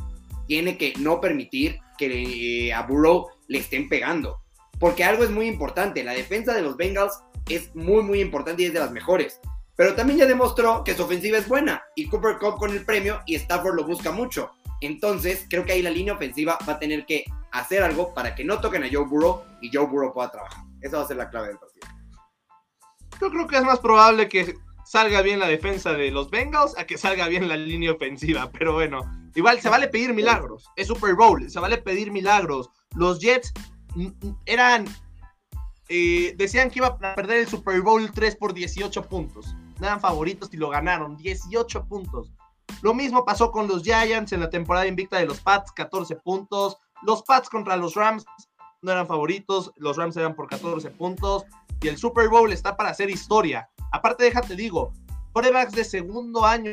[0.47, 4.41] tiene que no permitir que eh, a Burrow le estén pegando.
[4.79, 8.67] Porque algo es muy importante, la defensa de los Bengals es muy muy importante y
[8.67, 9.41] es de las mejores.
[9.77, 13.21] Pero también ya demostró que su ofensiva es buena y Cooper Cup con el premio
[13.27, 14.51] y Stafford lo busca mucho.
[14.81, 18.45] Entonces, creo que ahí la línea ofensiva va a tener que hacer algo para que
[18.45, 20.65] no toquen a Joe Burrow y Joe Burrow pueda trabajar.
[20.81, 21.87] Esa va a ser la clave del partido.
[23.21, 24.55] Yo creo que es más probable que
[24.87, 28.51] salga bien la defensa de los Bengals a que salga bien la línea ofensiva.
[28.53, 29.01] Pero bueno,
[29.35, 30.71] igual se vale pedir milagros.
[30.77, 32.71] Es Super Bowl, se vale pedir milagros.
[32.95, 33.53] Los Jets
[34.47, 34.87] eran.
[35.89, 39.55] Eh, decían que iba a perder el Super Bowl 3 por 18 puntos.
[39.81, 41.17] eran favoritos y lo ganaron.
[41.17, 42.33] 18 puntos.
[42.83, 46.77] Lo mismo pasó con los Giants en la temporada invicta de los Pats, 14 puntos.
[47.03, 48.25] Los Pats contra los Rams
[48.83, 51.45] no eran favoritos, los Rams eran por 14 puntos.
[51.81, 53.69] Y el Super Bowl está para hacer historia.
[53.97, 54.93] Aparte, déjate digo,
[55.33, 56.73] corebacks de segundo año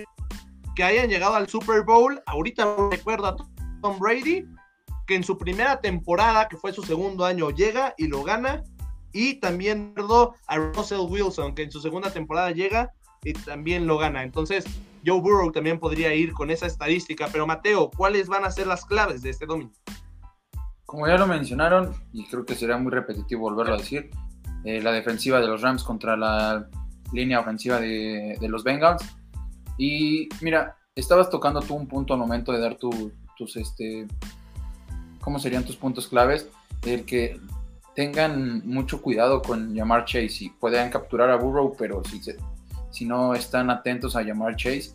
[0.76, 3.36] que hayan llegado al Super Bowl, ahorita recuerdo a
[3.82, 4.46] Tom Brady,
[5.08, 8.62] que en su primera temporada, que fue su segundo año, llega y lo gana.
[9.14, 9.94] Y también
[10.48, 12.92] a Russell Wilson, que en su segunda temporada llega
[13.24, 14.22] y también lo gana.
[14.24, 14.66] Entonces,
[15.06, 17.30] Joe Burrow también podría ir con esa estadística.
[17.32, 19.72] Pero Mateo, ¿cuáles van a ser las claves de este domingo?
[20.86, 24.10] Como ya lo mencionaron, y creo que sería muy repetitivo volverlo a decir,
[24.66, 26.68] eh, la defensiva de los Rams contra la
[27.14, 29.04] línea ofensiva de, los Bengals.
[29.78, 34.08] Y mira, estabas tocando tú un punto al momento de dar tus, este,
[35.22, 36.50] ¿cómo serían tus puntos claves?
[36.86, 37.40] El que
[37.96, 42.22] tengan mucho cuidado con llamar Chase y puedan capturar a Burrow, pero si
[42.90, 44.94] si no están atentos a llamar Chase,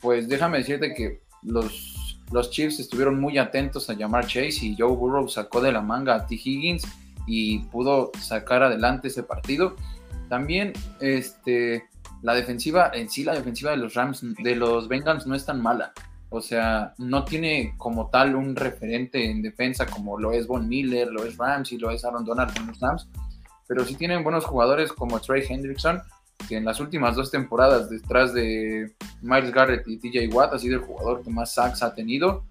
[0.00, 4.94] pues déjame decirte que los, los Chiefs estuvieron muy atentos a llamar Chase y Joe
[4.94, 6.34] Burrow sacó de la manga a T.
[6.34, 6.86] Higgins
[7.26, 9.76] y pudo sacar adelante ese partido.
[10.28, 11.84] También este,
[12.22, 15.60] la defensiva, en sí la defensiva de los Rams, de los Bengals no es tan
[15.60, 15.92] mala.
[16.30, 21.08] O sea, no tiene como tal un referente en defensa como lo es Von Miller,
[21.08, 23.08] lo es Rams y lo es Aaron Donald con los Rams.
[23.66, 26.02] Pero sí tienen buenos jugadores como Trey Hendrickson
[26.46, 30.76] que en las últimas dos temporadas detrás de Miles Garrett y TJ Watt ha sido
[30.76, 32.44] el jugador que más sacks ha tenido.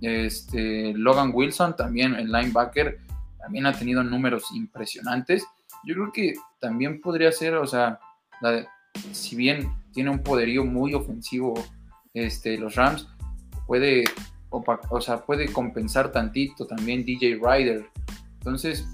[0.00, 2.98] Este, Logan Wilson también, el linebacker,
[3.38, 5.44] también ha tenido números impresionantes.
[5.84, 7.98] Yo creo que también podría ser, o sea,
[9.12, 11.54] si bien tiene un poderío muy ofensivo
[12.14, 13.08] este, los Rams,
[13.66, 14.04] puede,
[14.50, 17.86] o sea, puede compensar tantito también DJ Ryder.
[18.38, 18.86] Entonces,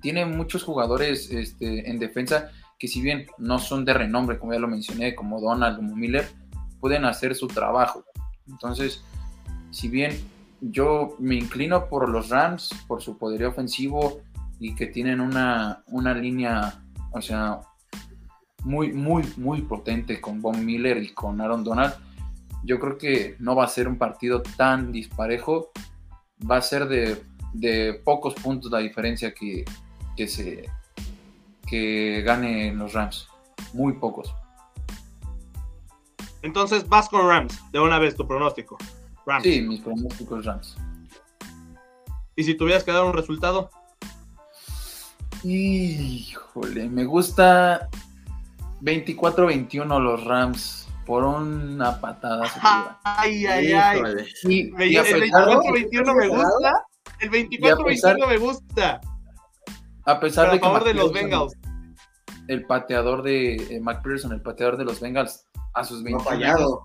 [0.00, 4.58] tiene muchos jugadores este, en defensa que si bien no son de renombre, como ya
[4.58, 6.28] lo mencioné, como Donald, como Miller,
[6.80, 8.04] pueden hacer su trabajo.
[8.46, 9.02] Entonces,
[9.70, 10.12] si bien
[10.60, 14.20] yo me inclino por los Rams, por su poderío ofensivo
[14.58, 16.82] y que tienen una, una línea,
[17.12, 17.60] o sea,
[18.64, 21.94] muy, muy, muy potente con Von Miller y con Aaron Donald,
[22.64, 25.70] yo creo que no va a ser un partido tan disparejo,
[26.50, 29.64] va a ser de, de pocos puntos la diferencia que,
[30.16, 30.68] que se
[31.66, 33.28] que gane los Rams,
[33.72, 34.34] muy pocos.
[36.42, 38.78] Entonces vas con Rams, de una vez tu pronóstico.
[39.26, 39.42] Rams.
[39.42, 40.76] Sí, mis pronósticos Rams.
[42.36, 43.70] ¿Y si tuvieras que dar un resultado?
[45.44, 47.88] Híjole, me gusta
[48.82, 52.50] 24-21 los Rams por una patada.
[53.04, 53.98] Ay, ay, ay.
[53.98, 56.86] el 24-21 me gusta.
[57.20, 59.00] El 24-21 me gusta.
[60.04, 60.66] A pesar de que.
[60.66, 61.54] A favor de los Bengals.
[62.48, 66.82] El pateador de eh, McPherson, el pateador de los Bengals, a sus 20 no fallado.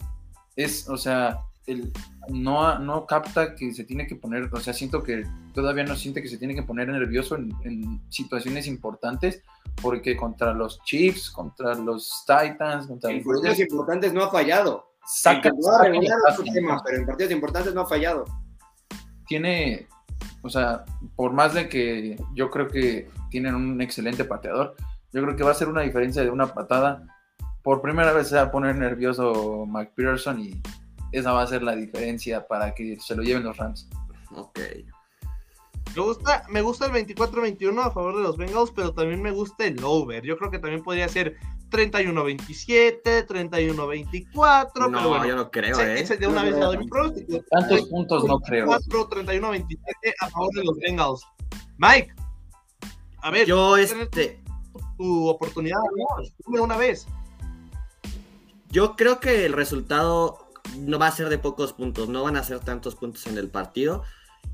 [0.56, 1.91] Es, o sea, el,
[2.32, 6.21] no, no capta que se tiene que poner, o sea, siento que todavía no siente
[6.21, 9.43] que se tiene que poner nervioso en, situaciones importantes,
[9.82, 14.91] porque contra los Chiefs, contra los Titans, contra en partidos importantes no ha fallado.
[15.05, 18.25] Saca, en tema, pero en partidos importantes no ha fallado.
[19.27, 19.88] Tiene,
[20.41, 24.75] o sea, por más de que yo creo que tienen un excelente pateador,
[25.11, 27.05] yo creo que va a ser una diferencia de una patada.
[27.63, 30.61] Por primera vez se va a poner nervioso McPherson y
[31.12, 33.88] esa va a ser la diferencia para que se lo lleven los Rams.
[34.36, 34.59] Ok.
[35.95, 39.66] Me gusta, me gusta el 24-21 a favor de los Bengals, pero también me gusta
[39.66, 40.24] el over.
[40.24, 41.36] Yo creo que también podría ser
[41.70, 44.89] 31-27, 31-24.
[44.89, 45.99] No, pero bueno, yo no creo, ¿eh?
[45.99, 47.43] Ese de una vez le doy mi pronóstico.
[47.49, 48.68] Tantos puntos no creo.
[48.68, 49.78] 4, 31-27
[50.22, 51.26] a favor de los Bengals.
[51.78, 52.14] Mike,
[53.22, 54.41] a ver, yo este.
[54.97, 55.80] Tu oportunidad,
[56.47, 56.64] ¿no?
[56.64, 57.07] una vez.
[58.70, 62.43] Yo creo que el resultado no va a ser de pocos puntos, no van a
[62.43, 64.03] ser tantos puntos en el partido.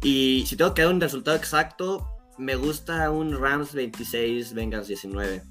[0.02, 2.08] Y si tengo que dar un resultado exacto,
[2.38, 5.42] me gusta un Rams 26, Bengals 19.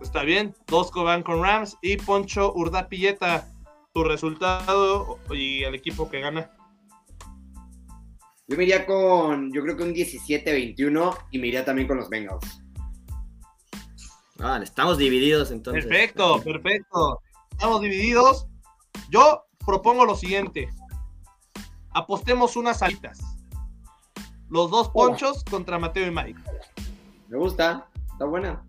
[0.00, 3.48] Está bien, dos van con Rams y Poncho Urdapilleta,
[3.92, 6.50] tu resultado y el equipo que gana.
[8.48, 12.08] Yo me iría con, yo creo que un 17-21 y me iría también con los
[12.08, 12.62] Bengals.
[14.40, 15.84] Ah, estamos divididos entonces.
[15.84, 17.20] Perfecto, perfecto
[17.60, 18.46] estamos divididos.
[19.10, 20.70] Yo propongo lo siguiente.
[21.90, 23.18] Apostemos unas alitas.
[24.48, 26.40] Los dos ponchos contra Mateo y Mike.
[27.28, 28.64] Me gusta, está buena.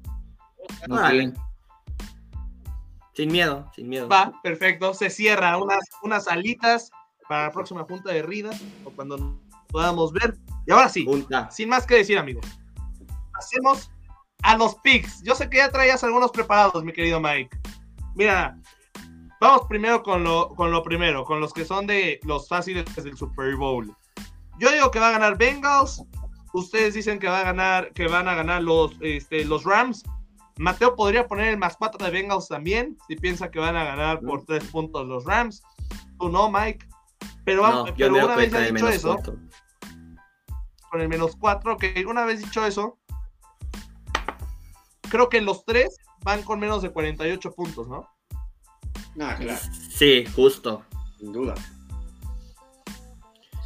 [3.14, 4.10] Sin miedo, sin miedo.
[4.10, 4.94] Va, perfecto.
[4.94, 6.92] Se cierra unas, unas alitas
[7.30, 8.52] para la próxima junta de Rida
[8.84, 9.40] o cuando
[9.70, 10.38] podamos ver.
[10.68, 11.08] Y ahora sí,
[11.50, 12.46] sin más que decir, amigos.
[13.36, 13.90] Hacemos
[14.44, 15.24] a los picks.
[15.24, 17.58] Yo sé que ya traías algunos preparados, mi querido Mike.
[18.16, 18.58] Mira,
[19.42, 23.18] Vamos primero con lo, con lo primero, con los que son de los fáciles del
[23.18, 23.92] Super Bowl.
[24.60, 26.04] Yo digo que va a ganar Bengals.
[26.54, 30.04] Ustedes dicen que va a ganar, que van a ganar los, este, los Rams.
[30.60, 34.20] Mateo podría poner el más 4 de Bengals también, si piensa que van a ganar
[34.20, 35.64] por 3 puntos los Rams.
[36.20, 36.88] Tú no, Mike.
[37.44, 39.18] Pero, una vez ya dicho eso,
[40.92, 43.00] con el menos 4, que una vez dicho eso,
[45.10, 48.08] creo que los tres van con menos de 48 puntos, ¿no?
[49.20, 49.60] Ah, claro.
[49.90, 50.84] Sí, justo.
[51.20, 51.56] Sin duda.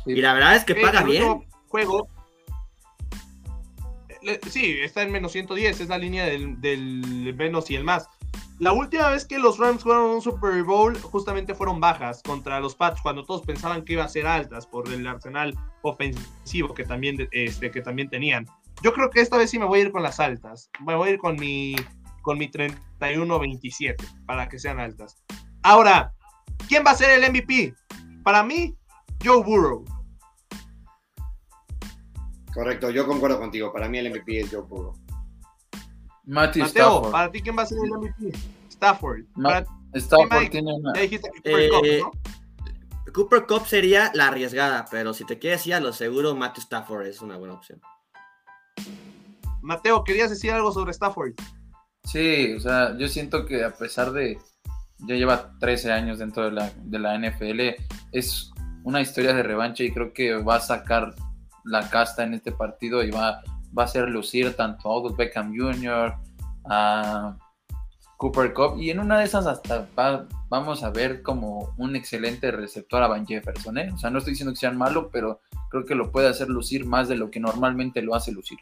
[0.05, 1.45] Y la verdad es que paga bien.
[1.67, 2.07] Juego.
[4.49, 8.07] Sí, está en menos 110, es la línea del, menos y el más.
[8.57, 12.73] La última vez que los Rams jugaron un Super Bowl, justamente fueron bajas contra los
[12.73, 17.27] Pats, cuando todos pensaban que iba a ser altas por el arsenal ofensivo que también,
[17.31, 18.47] este, que también tenían.
[18.81, 20.69] Yo creo que esta vez sí me voy a ir con las altas.
[20.85, 21.75] Me voy a ir con mi
[22.25, 25.23] con mi 31-27 para que sean altas.
[25.66, 26.13] Ahora,
[26.68, 27.74] ¿quién va a ser el MVP?
[28.24, 28.78] Para mí,
[29.24, 29.84] Joe Burrow.
[32.53, 33.74] Correcto, yo concuerdo contigo.
[33.74, 34.95] Para mí el MVP es Joe Burrow.
[36.26, 37.11] Mateo, Stafford.
[37.11, 38.38] ¿para ti quién va a ser el MVP?
[38.70, 39.22] Stafford.
[39.95, 40.93] Stafford tiene una...
[40.93, 42.01] Cooper, Cup, eh,
[43.11, 47.07] Cooper Cup sería la arriesgada, pero si te quieres ir a lo seguro, Matthew Stafford
[47.07, 47.82] es una buena opción.
[49.63, 51.34] Mateo, ¿querías decir algo sobre Stafford?
[52.03, 54.38] Sí, o sea, yo siento que a pesar de,
[55.07, 57.81] ya lleva 13 años dentro de la, NFL.
[58.11, 58.51] Es
[58.83, 61.15] una historia de revancha y creo que va a sacar
[61.63, 63.41] la casta en este partido y va,
[63.77, 66.13] va a hacer lucir tanto a Odell Beckham Jr.,
[66.69, 67.37] a
[68.17, 72.49] Cooper Cup y en una de esas hasta va- vamos a ver como un excelente
[72.51, 73.77] receptor a Van Jefferson.
[73.77, 73.91] ¿eh?
[73.93, 76.85] O sea, no estoy diciendo que sean malo, pero creo que lo puede hacer lucir
[76.85, 78.57] más de lo que normalmente lo hace lucir.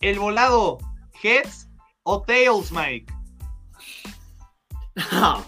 [0.00, 0.78] El volado,
[1.22, 1.68] heads
[2.04, 3.12] o tails, Mike.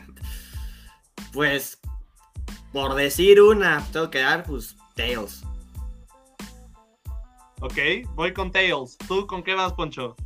[1.32, 1.78] pues,
[2.72, 5.42] por decir una, tengo que dar, pues, Tails.
[7.60, 7.74] Ok,
[8.14, 8.98] voy con tails.
[9.06, 10.16] ¿Tú con qué vas, Poncho?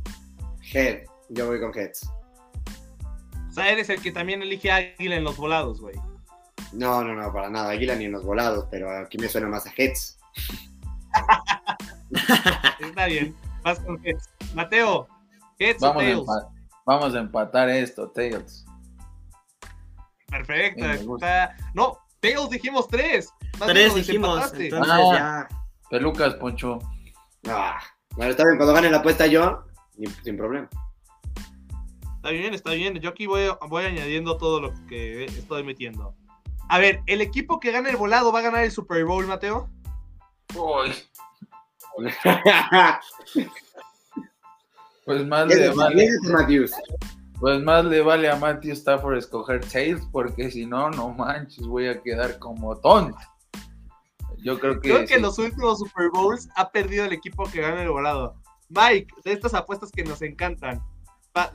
[0.73, 1.03] Head.
[1.29, 2.09] Yo voy con heads.
[3.47, 5.95] O sea, eres el que también elige águila en los volados, güey.
[6.73, 7.69] No, no, no, para nada.
[7.69, 10.17] Águila ni en los volados, pero aquí me suena más a heads.
[12.79, 14.29] Está bien, vas con heads.
[14.55, 15.07] Mateo,
[15.59, 16.27] heads Vamos o a, tails.
[16.85, 18.65] vamos a empatar esto, Tails.
[20.27, 21.15] Perfecto.
[21.15, 23.29] Está- No, tails dijimos tres.
[23.59, 25.47] Más Tres dijimos, entonces Ah.
[25.49, 25.61] ya.
[25.89, 26.79] Pelucas, Poncho.
[27.47, 27.79] Ah,
[28.15, 29.63] bueno, está bien, cuando gane la apuesta yo,
[30.23, 30.69] sin problema.
[32.17, 32.95] Está bien, está bien.
[32.99, 36.13] Yo aquí voy, voy añadiendo todo lo que estoy metiendo.
[36.69, 39.69] A ver, ¿el equipo que gane el volado va a ganar el Super Bowl, Mateo?
[40.55, 40.93] Uy,
[45.05, 46.07] pues más Ese- vale.
[46.23, 46.71] Matthews.
[47.39, 51.87] Pues más le vale a Matthew Stafford escoger Tails, porque si no, no manches, voy
[51.87, 53.17] a quedar como tonto.
[54.37, 54.89] Yo creo que.
[54.89, 55.13] Creo que sí.
[55.13, 58.35] en los últimos Super Bowls ha perdido el equipo que gana el volado.
[58.69, 60.81] Mike, de estas apuestas que nos encantan,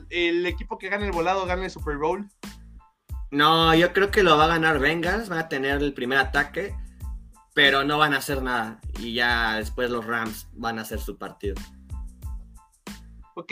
[0.09, 2.27] ¿el equipo que gane el volado gana el Super Bowl?
[3.31, 6.75] No, yo creo que lo va a ganar Bengals, van a tener el primer ataque,
[7.53, 8.79] pero no van a hacer nada.
[8.99, 11.55] Y ya después los Rams van a hacer su partido.
[13.35, 13.51] Ok.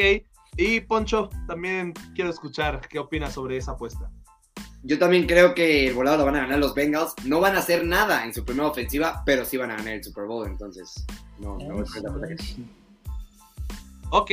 [0.57, 4.09] Y Poncho, también quiero escuchar qué opinas sobre esa apuesta.
[4.83, 7.13] Yo también creo que el volado lo van a ganar los Bengals.
[7.25, 10.03] No van a hacer nada en su primera ofensiva, pero sí van a ganar el
[10.03, 10.47] Super Bowl.
[10.47, 11.05] Entonces,
[11.39, 12.45] no, no voy esa apuesta
[14.09, 14.31] Ok.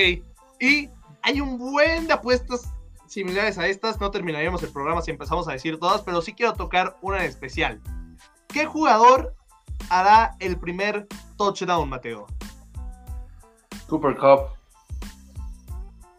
[0.60, 0.88] Y
[1.22, 2.72] hay un buen de apuestas
[3.06, 4.00] similares a estas.
[4.00, 7.24] No terminaríamos el programa si empezamos a decir todas, pero sí quiero tocar una en
[7.28, 7.80] especial.
[8.48, 9.34] ¿Qué jugador
[9.90, 11.06] hará el primer
[11.36, 12.26] touchdown, Mateo?
[13.86, 14.57] Cooper Cup.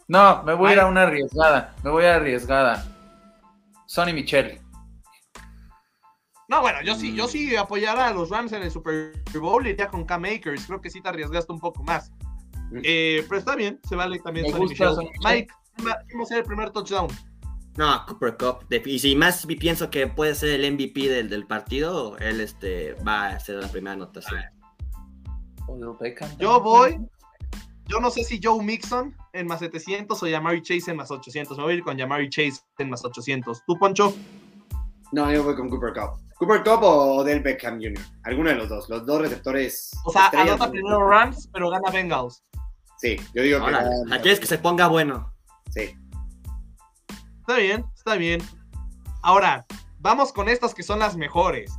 [0.09, 1.75] No, me voy a ir a una arriesgada.
[1.83, 2.83] Me voy a arriesgada.
[3.85, 4.59] Sonny Michel.
[6.47, 9.69] No, bueno, yo sí, yo sí apoyara a los Rams en el Super Bowl y
[9.69, 10.65] iría con Cam Akers.
[10.65, 12.11] Creo que sí te arriesgaste un poco más.
[12.83, 14.95] Eh, pero está bien, se vale también Me Sonny gusta Michel.
[14.95, 15.09] Sonny.
[15.23, 17.07] Mike, ¿quién va- quién va a ser el primer touchdown?
[17.77, 18.65] No, Cooper Cup.
[18.85, 23.25] Y si más pienso que puede ser el MVP del, del partido, él este, va
[23.27, 24.41] a hacer la primera anotación.
[26.39, 26.97] Yo voy.
[27.85, 31.57] Yo no sé si Joe Mixon en más 700 o Yamari Chase en más 800.
[31.57, 33.63] Me voy a ir con Yamari Chase en más 800.
[33.65, 34.13] ¿Tú, Poncho?
[35.11, 36.19] No, yo voy con Cooper Cup.
[36.37, 38.03] Cooper Cup o Del Beckham Jr.
[38.23, 38.89] Alguno de los dos.
[38.89, 39.91] Los dos receptores.
[40.05, 42.43] O sea, anota primero Rams, pero gana Bengals.
[42.97, 44.13] Sí, yo digo que.
[44.13, 45.33] Aquí es que se ponga bueno.
[45.71, 45.95] Sí.
[47.39, 48.41] Está bien, está bien.
[49.21, 49.65] Ahora,
[49.99, 51.71] vamos con estas que son las mejores.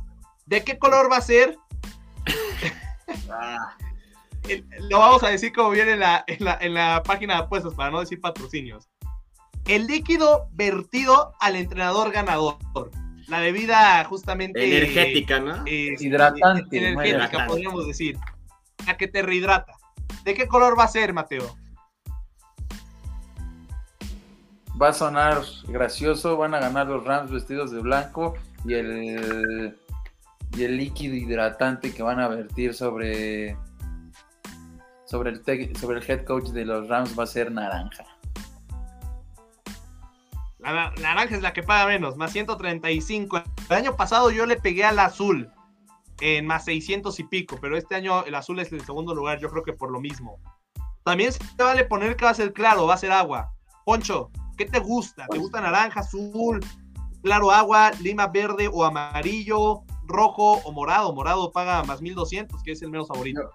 [0.45, 1.57] ¿De qué color va a ser?
[4.47, 7.39] El- lo vamos a decir como viene en la, en, la, en la página de
[7.41, 8.89] apuestas para no decir patrocinios.
[9.67, 12.57] El líquido vertido al entrenador ganador.
[13.27, 14.65] La bebida justamente...
[14.65, 15.63] Energética, ¿no?
[15.65, 17.47] eh, Hidratante, Energética, hidratante.
[17.47, 18.17] podríamos decir.
[18.87, 19.73] La que te rehidrata.
[20.25, 21.55] ¿De qué color va a ser, Mateo?
[24.81, 26.35] Va a sonar gracioso.
[26.37, 28.33] Van a ganar los Rams vestidos de blanco.
[28.65, 29.77] Y el,
[30.57, 33.55] y el líquido hidratante que van a vertir sobre,
[35.11, 38.05] sobre, el, sobre el head coach de los Rams va a ser naranja.
[40.59, 43.43] La naranja es la que paga menos, más 135.
[43.69, 45.51] El año pasado yo le pegué al azul
[46.21, 49.49] en más 600 y pico, pero este año el azul es el segundo lugar, yo
[49.49, 50.39] creo que por lo mismo.
[51.03, 53.51] También se vale poner que va a ser claro, va a ser agua.
[53.85, 55.25] Poncho, ¿qué te gusta?
[55.27, 56.63] ¿Te gusta naranja, azul,
[57.21, 61.11] claro agua, lima verde o amarillo, rojo o morado?
[61.11, 63.51] Morado paga más 1200, que es el menos favorito.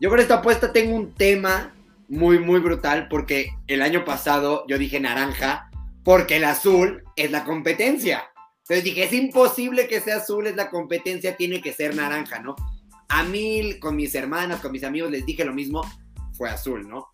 [0.00, 1.74] Yo con esta apuesta tengo un tema
[2.08, 5.70] muy, muy brutal porque el año pasado yo dije naranja
[6.04, 8.24] porque el azul es la competencia.
[8.62, 12.56] Entonces dije, es imposible que sea azul, es la competencia, tiene que ser naranja, ¿no?
[13.08, 15.82] A mí, con mis hermanas, con mis amigos, les dije lo mismo,
[16.36, 17.08] fue azul, ¿no?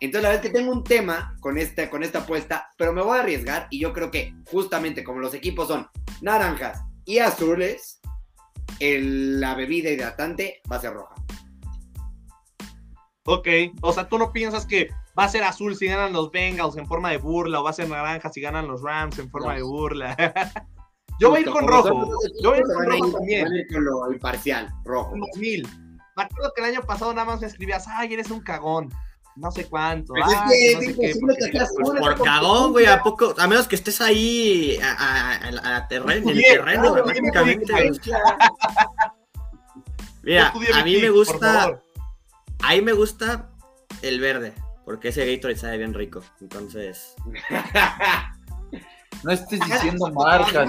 [0.00, 3.02] Entonces la verdad es que tengo un tema con esta, con esta apuesta, pero me
[3.02, 5.88] voy a arriesgar y yo creo que justamente como los equipos son
[6.20, 8.00] naranjas y azules,
[8.78, 11.14] el- la bebida hidratante va a ser roja.
[13.26, 13.48] Ok,
[13.82, 16.86] o sea, tú no piensas que va a ser azul si ganan los Bengals en
[16.86, 19.62] forma de burla, o va a ser naranja si ganan los Rams en forma de
[19.62, 20.16] burla.
[21.18, 22.10] Yo voy a ir con rojo.
[22.42, 23.48] Yo voy a ir con rojo también.
[23.72, 25.14] Con lo imparcial, rojo.
[25.16, 25.66] 2000.
[26.16, 28.92] Me acuerdo que el año pasado nada más me escribías, ay, eres un cagón.
[29.34, 30.12] No sé cuánto.
[30.14, 32.72] Pero es ay, que no es sé qué, imposible porque- que seas uno, Por cagón,
[32.72, 33.34] güey, ¿a poco?
[33.38, 37.72] A menos que estés ahí a, a- terreno, en el terreno, prácticamente.
[40.22, 41.80] Mira, a mí me gusta,
[42.58, 42.72] favor.
[42.72, 43.50] a mí me gusta
[44.02, 44.54] el verde,
[44.84, 46.22] porque ese Gatorade sabe bien rico.
[46.40, 47.14] Entonces,
[49.22, 50.68] No estés diciendo marcas,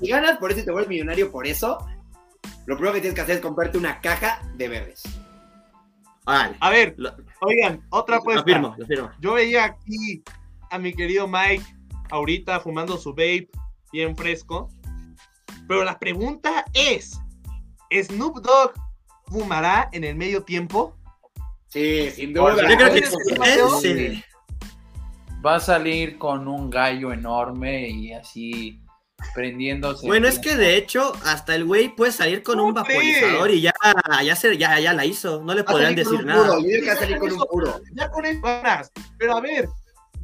[0.00, 1.78] Si ganas por eso y te vuelves millonario por eso,
[2.66, 5.02] lo primero que tienes que hacer es comprarte una caja de verdes.
[6.24, 8.44] A ver, lo, oigan, otra lo apuesta.
[8.44, 9.10] firmo, lo firmo.
[9.20, 10.22] Yo veía aquí
[10.70, 11.64] a mi querido Mike
[12.10, 13.48] ahorita fumando su vape
[13.92, 14.68] bien fresco.
[15.68, 17.20] Pero la pregunta es,
[17.90, 18.72] ¿Snoop Dogg
[19.26, 20.94] fumará en el medio tiempo?
[21.68, 22.68] Sí, sin Por duda.
[22.68, 23.80] Yo creo que ¿Sabes sí, qué, Mateo?
[23.80, 24.24] sí.
[25.44, 28.80] Va a salir con un gallo enorme y así
[29.34, 30.06] prendiéndose.
[30.06, 33.60] Bueno, es que de hecho, hasta el güey puede salir con un ¿Cómo vaporizador y
[33.60, 33.72] ya,
[34.24, 35.42] ya, se, ya, ya la hizo.
[35.42, 36.58] No le podrían decir puro, nada.
[36.60, 37.80] Yo digo que va a salir con un puro.
[37.94, 38.90] Ya con eso ganas.
[39.18, 39.68] Pero a ver,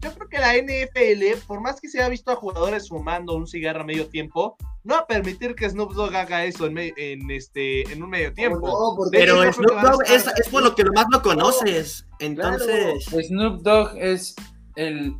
[0.01, 3.47] yo creo que la NFL, por más que se haya visto a jugadores fumando un
[3.47, 6.93] cigarro a medio tiempo, no va a permitir que Snoop Dogg haga eso en, me-
[6.97, 8.67] en este, en un medio tiempo.
[8.67, 12.07] No, porque Pero Snoop Dogg es, es por lo que nomás lo conoces.
[12.19, 14.35] Entonces, Snoop Dogg es
[14.77, 15.15] el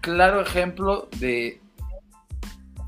[0.00, 1.60] claro ejemplo de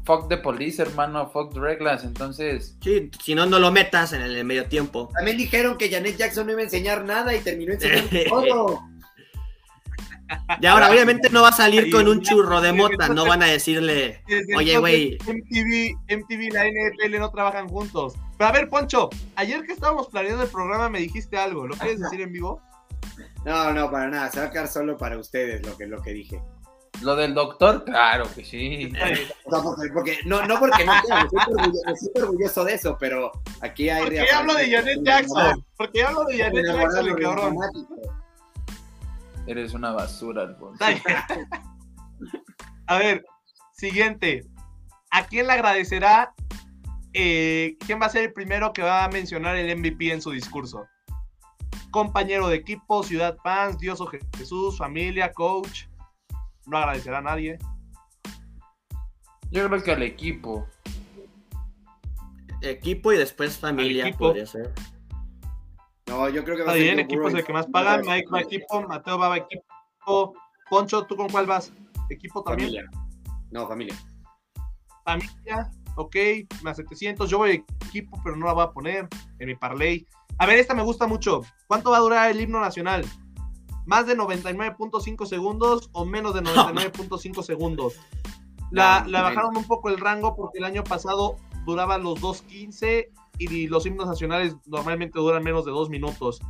[0.05, 2.03] fuck the police, hermano, fuck the reglas.
[2.05, 5.11] Entonces, sí, si no, no lo metas en el medio tiempo.
[5.15, 8.81] También dijeron que Janet Jackson no iba a enseñar nada y terminó enseñando todo.
[10.61, 13.09] Y ahora, obviamente, no va a salir con un ya, churro de ya, mota.
[13.09, 14.22] No van a decirle,
[14.57, 15.18] Oye, güey.
[15.26, 18.14] MTV, MTV y la NFL no trabajan juntos.
[18.37, 21.66] Pero a ver, Poncho, ayer que estábamos planeando el programa me dijiste algo.
[21.66, 22.61] ¿Lo quieres decir en vivo?
[23.45, 24.31] No, no, para nada.
[24.31, 26.41] Se va a quedar solo para ustedes lo que, lo que dije.
[27.03, 28.93] lo del doctor, claro que sí.
[29.45, 30.93] O sea, porque, porque- no, no porque no
[31.97, 35.64] siento orgulloso de eso, pero aquí hay ¿Por qué reafirmación hablo de Janet Jackson?
[35.76, 37.57] ¿Por qué hablo de Janet Jackson, el cabrón?
[39.49, 40.84] Eres una basura, Alfonso.
[42.86, 43.24] A ver,
[43.72, 44.44] siguiente.
[45.11, 46.34] ¿A quién le agradecerá?
[47.14, 50.32] eh, ¿Quién va a ser el primero que va a mencionar el MVP en su
[50.32, 50.86] discurso?
[51.90, 55.84] Compañero de equipo, Ciudad Fans, Dios o Jesús, familia, coach.
[56.66, 57.59] No agradecerá a nadie.
[59.51, 60.66] Yo creo que al equipo.
[62.61, 64.09] equipo y después familia.
[64.09, 64.26] equipo.
[64.26, 64.74] Podría ser.
[66.09, 67.67] No, yo creo que va Está a ser bien, Joe equipo es el que más
[67.67, 67.99] paga.
[67.99, 70.35] Mike va equipo, Mateo va a equipo.
[70.71, 71.73] Poncho, ¿tú con cuál vas?
[72.09, 72.71] ¿Equipo también?
[72.71, 72.91] Familia.
[73.51, 73.95] No, familia.
[75.05, 76.17] Familia, ok,
[76.63, 77.29] más 700.
[77.29, 80.07] Yo voy a equipo, pero no la voy a poner en mi parlay.
[80.39, 81.43] A ver, esta me gusta mucho.
[81.67, 83.05] ¿Cuánto va a durar el himno nacional?
[83.85, 88.01] ¿Más de 99.5 segundos o menos de 99.5 segundos?
[88.71, 93.68] La, la bajaron un poco el rango porque el año pasado duraban los 2.15 y
[93.68, 96.41] los himnos nacionales normalmente duran menos de 2 minutos.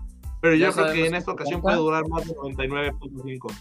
[0.40, 3.52] Pero yo Ya creo que en esta ocasión puede durar más de 99.5.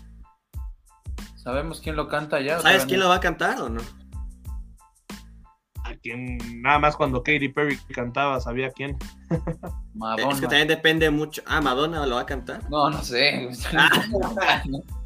[1.35, 2.59] ¿Sabemos quién lo canta ya?
[2.59, 3.81] ¿Sabes quién lo va a cantar o no?
[5.83, 8.97] A quien nada más cuando Katy Perry cantaba sabía quién.
[9.93, 10.33] Madonna.
[10.33, 11.41] Es que también depende mucho.
[11.45, 12.69] Ah, Madonna lo va a cantar.
[12.69, 13.49] No, no sé.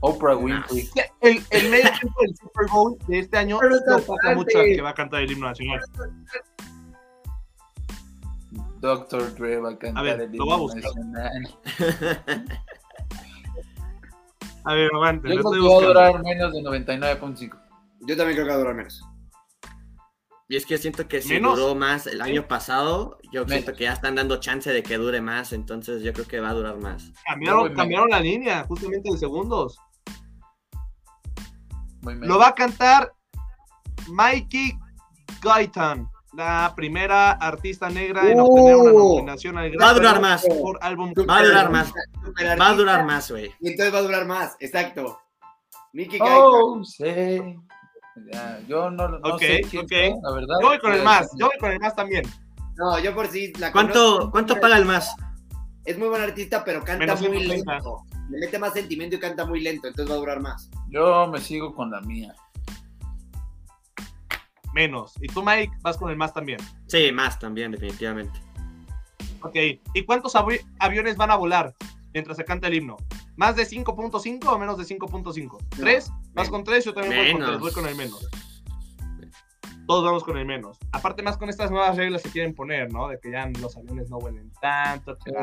[0.00, 0.88] Oprah Winfrey.
[1.20, 4.64] El, el medio tiempo del Super Bowl de este año Pero no pasa mucho al
[4.66, 5.80] que va a cantar el himno nacional.
[8.80, 9.34] Dr.
[9.34, 10.82] Dre va a cantar A ver, el lo voy a himno buscar.
[11.04, 11.58] nacional.
[14.64, 17.58] A ver, aguante, Yo creo que va a durar menos de 99.5.
[18.00, 19.02] Yo también creo que va a durar menos.
[20.48, 21.56] Y es que siento que si Menos.
[21.58, 23.52] duró más el año pasado, yo Menos.
[23.52, 26.50] siento que ya están dando chance de que dure más, entonces yo creo que va
[26.50, 27.12] a durar más.
[27.24, 29.78] Cambiaron, cambiaron la línea, justamente de segundos.
[32.02, 33.12] Lo va a cantar
[34.08, 34.78] Mikey
[35.42, 38.44] Gaitan, la primera artista negra en Uh.
[38.44, 40.44] obtener una nominación al Grammy Va a durar más.
[40.46, 41.12] por álbum.
[41.28, 41.92] Va a durar más.
[42.60, 43.52] Va a durar más, güey.
[43.60, 45.20] Y entonces va a durar más, exacto.
[45.92, 47.58] Mickey Oh, sí.
[48.32, 49.86] Ya, yo no, no sé quién
[50.22, 50.56] la verdad.
[50.60, 52.24] Yo voy con el más, yo voy con el más también.
[52.76, 54.30] No, yo por sí la ¿Cuánto, conozco.
[54.30, 55.14] ¿cuánto paga el más?
[55.84, 57.72] Es muy buen artista, pero canta Menos muy 130.
[57.72, 58.02] lento.
[58.30, 60.70] Le mete más sentimiento y canta muy lento, entonces va a durar más.
[60.88, 62.34] Yo me sigo con la mía.
[64.72, 65.14] Menos.
[65.20, 66.58] Y tú, Mike, vas con el más también.
[66.86, 68.40] Sí, más también, definitivamente.
[69.42, 69.56] Ok.
[69.94, 71.74] ¿Y cuántos avi- aviones van a volar
[72.14, 72.96] mientras se canta el himno?
[73.36, 75.58] ¿Más de 5.5 o menos de 5.5?
[75.70, 76.10] ¿Tres?
[76.10, 76.50] ¿Vas menos.
[76.50, 76.84] con tres?
[76.84, 77.58] Yo también voy con tres.
[77.60, 78.28] Voy con el menos.
[79.88, 80.78] Todos vamos con el menos.
[80.92, 83.08] Aparte, más con estas nuevas reglas que quieren poner, ¿no?
[83.08, 85.16] De que ya los aviones no vuelen tanto.
[85.18, 85.36] que Sí.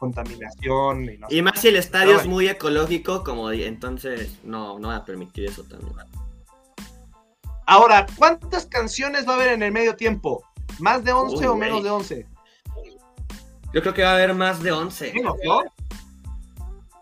[0.00, 1.04] Contaminación.
[1.04, 1.36] Y, no sé.
[1.36, 5.44] Y más si el estadio es muy ecológico, como entonces no, no va a permitir
[5.44, 5.92] eso también.
[7.66, 10.42] Ahora, ¿cuántas canciones va a haber en el medio tiempo?
[10.80, 12.26] ¿Más de 11 Uy, o menos de 11?
[13.72, 15.12] Yo creo que va a haber más de 11.
[15.12, 15.62] Menos, ¿no?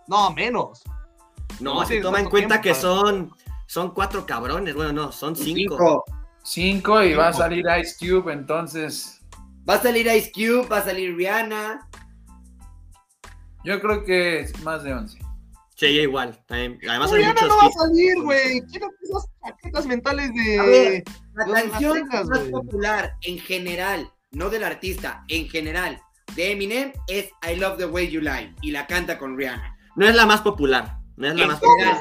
[0.09, 0.83] No, menos.
[1.61, 3.33] No, No se toma en cuenta tiempo que son,
[3.67, 4.75] son cuatro cabrones.
[4.75, 5.77] Bueno, no, son cinco.
[5.79, 6.05] Cinco.
[6.43, 9.19] Cinco y va a salir Ice Cube, entonces
[9.69, 11.87] Va a salir Ice Cube, va a salir Rihanna.
[13.69, 15.19] Yo creo que es más de once.
[15.77, 16.37] Sí, igual.
[16.47, 16.79] también.
[16.89, 18.61] Además hay Rihanna muchos no va a salir, güey.
[18.63, 20.59] Quiero esas chaquetas mentales A de.
[20.67, 21.05] ver,
[21.35, 26.01] La No canción más popular en general, no del artista, en general,
[26.35, 29.77] de Eminem es I Love the Way You Lie y la canta con Rihanna.
[29.97, 30.97] No es la más popular.
[31.17, 31.99] No es la más popular.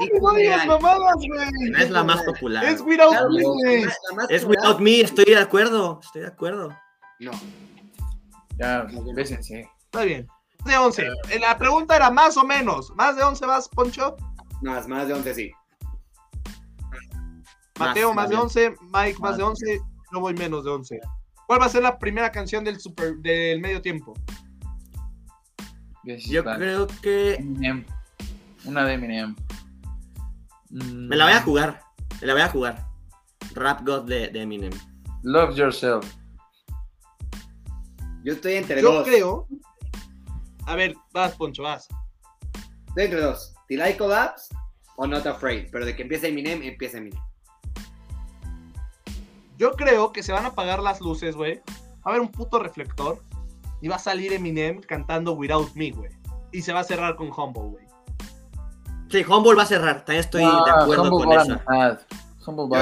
[1.70, 2.64] no es la más popular.
[2.64, 3.28] Es Without Claro,
[3.62, 3.86] Me,
[4.30, 6.00] Es Without Me, estoy de acuerdo.
[6.02, 6.74] Estoy de acuerdo.
[7.18, 7.32] No.
[8.56, 9.68] Ya, bésense.
[9.84, 10.26] Está bien.
[10.64, 11.06] Más de 11.
[11.30, 12.92] Eh, La pregunta era más o menos.
[12.96, 14.16] ¿Más de 11 vas, Poncho?
[14.62, 15.52] Más, más de 11 sí.
[17.78, 18.74] Mateo, más, de también.
[18.74, 18.76] 11.
[18.92, 19.36] Mike, más Más.
[19.36, 19.80] de 11.
[20.12, 21.00] Yo voy menos de 11.
[21.46, 24.14] ¿Cuál va a ser la primera canción del, super, del medio tiempo?
[26.04, 27.84] Yo creo que Eminem.
[28.64, 29.36] Una de Eminem.
[30.70, 31.80] me la voy a jugar.
[32.20, 32.86] Me la voy a jugar.
[33.54, 34.72] Rap God de, de Eminem.
[35.22, 36.04] Love Yourself.
[38.24, 39.06] Yo estoy entre Yo dos.
[39.06, 39.46] creo.
[40.68, 41.88] A ver, vas, Poncho, vas.
[42.88, 43.54] Estoy entre dos.
[43.70, 44.54] I Collapse
[44.96, 45.68] o Not Afraid.
[45.72, 47.20] Pero de que empiece Eminem, empieza Eminem.
[49.56, 51.56] Yo creo que se van a apagar las luces, güey.
[51.56, 53.18] Va a haber un puto reflector.
[53.80, 56.10] Y va a salir Eminem cantando Without Me, güey.
[56.52, 57.86] Y se va a cerrar con Humble, güey.
[59.10, 60.04] Sí, Humble va a cerrar.
[60.04, 61.34] También estoy Ah, de acuerdo Humble con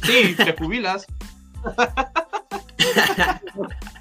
[0.02, 1.06] Sí, te jubilas.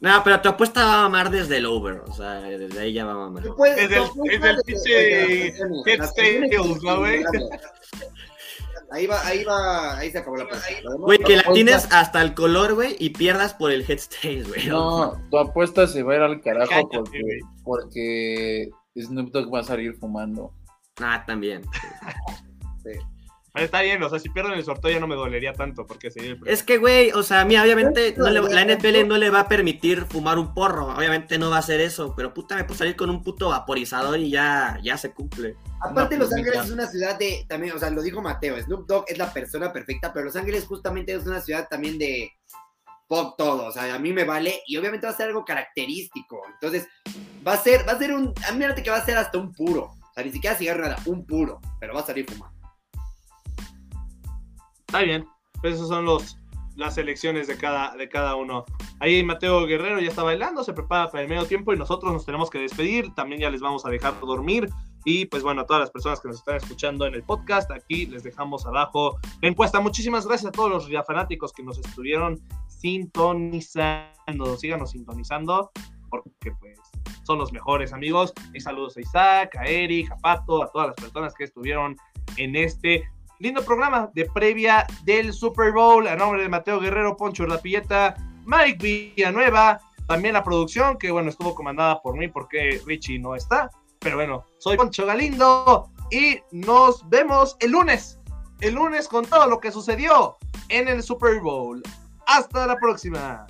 [0.00, 2.02] No, pero tu apuesta va a mamar desde el over.
[2.08, 3.42] O sea, desde ahí ya va a mamar.
[3.76, 5.52] Desde el- desde el pinche
[6.16, 7.22] Tails, ¿no, güey?
[8.90, 10.66] Ahí va, ahí va, ahí se acabó la apuesta.
[10.98, 14.66] Güey, que la apuesta- tienes hasta el color, güey, y pierdas por el headstays, güey.
[14.66, 17.20] No, tu apuesta se va a ir al carajo Cállate, porque,
[17.64, 20.54] porque Snoop Dogg va a salir fumando.
[21.02, 21.62] Ah, también.
[22.82, 23.02] Pero
[23.64, 26.10] está bien, o sea, si pierdo en el sorteo ya no me dolería tanto porque
[26.10, 26.40] sería el.
[26.46, 29.48] Es que, güey, o sea, mira, obviamente no le- la NFL no le va a
[29.48, 30.86] permitir fumar un porro.
[30.94, 32.14] Obviamente no va a hacer eso.
[32.16, 35.56] Pero puta, me puedo salir con un puto vaporizador y ya, ya se cumple.
[35.80, 38.60] Aparte, No, Los pues, Ángeles es una ciudad de, también, o sea, lo dijo Mateo,
[38.60, 42.30] Snoop Dogg es la persona perfecta, pero Los Ángeles justamente es una ciudad también de
[43.06, 46.42] pop todo, o sea, a mí me vale, y obviamente va a ser algo característico,
[46.52, 46.86] entonces,
[47.46, 49.38] va a ser, va a ser un, a mí mírate que va a ser hasta
[49.38, 52.52] un puro, o sea, ni siquiera cigarro nada, un puro, pero va a salir fumado.
[54.88, 55.26] Está bien.
[55.60, 56.38] Pues esos son los
[56.76, 58.64] las elecciones de cada, de cada uno.
[59.00, 62.24] Ahí Mateo Guerrero ya está bailando, se prepara para el medio tiempo y nosotros nos
[62.24, 63.12] tenemos que despedir.
[63.14, 64.68] También ya les vamos a dejar dormir.
[65.04, 68.06] Y pues bueno, a todas las personas que nos están escuchando en el podcast, aquí
[68.06, 69.80] les dejamos abajo la encuesta.
[69.80, 74.56] Muchísimas gracias a todos los fanáticos que nos estuvieron sintonizando.
[74.56, 75.70] Síganos sintonizando
[76.08, 76.78] porque pues
[77.24, 78.32] son los mejores amigos.
[78.54, 81.96] Y saludos a Isaac, a Eric, a Pato, a todas las personas que estuvieron
[82.36, 83.04] en este
[83.38, 86.06] lindo programa de previa del Super Bowl.
[86.06, 88.78] A nombre de Mateo Guerrero, Poncho Rapilleta, Mike
[89.16, 93.70] Villanueva, también la producción, que bueno, estuvo comandada por mí porque Richie no está.
[94.00, 98.18] Pero bueno, soy Poncho Galindo y nos vemos el lunes.
[98.60, 100.36] El lunes con todo lo que sucedió
[100.68, 101.82] en el Super Bowl.
[102.26, 103.46] Hasta la próxima.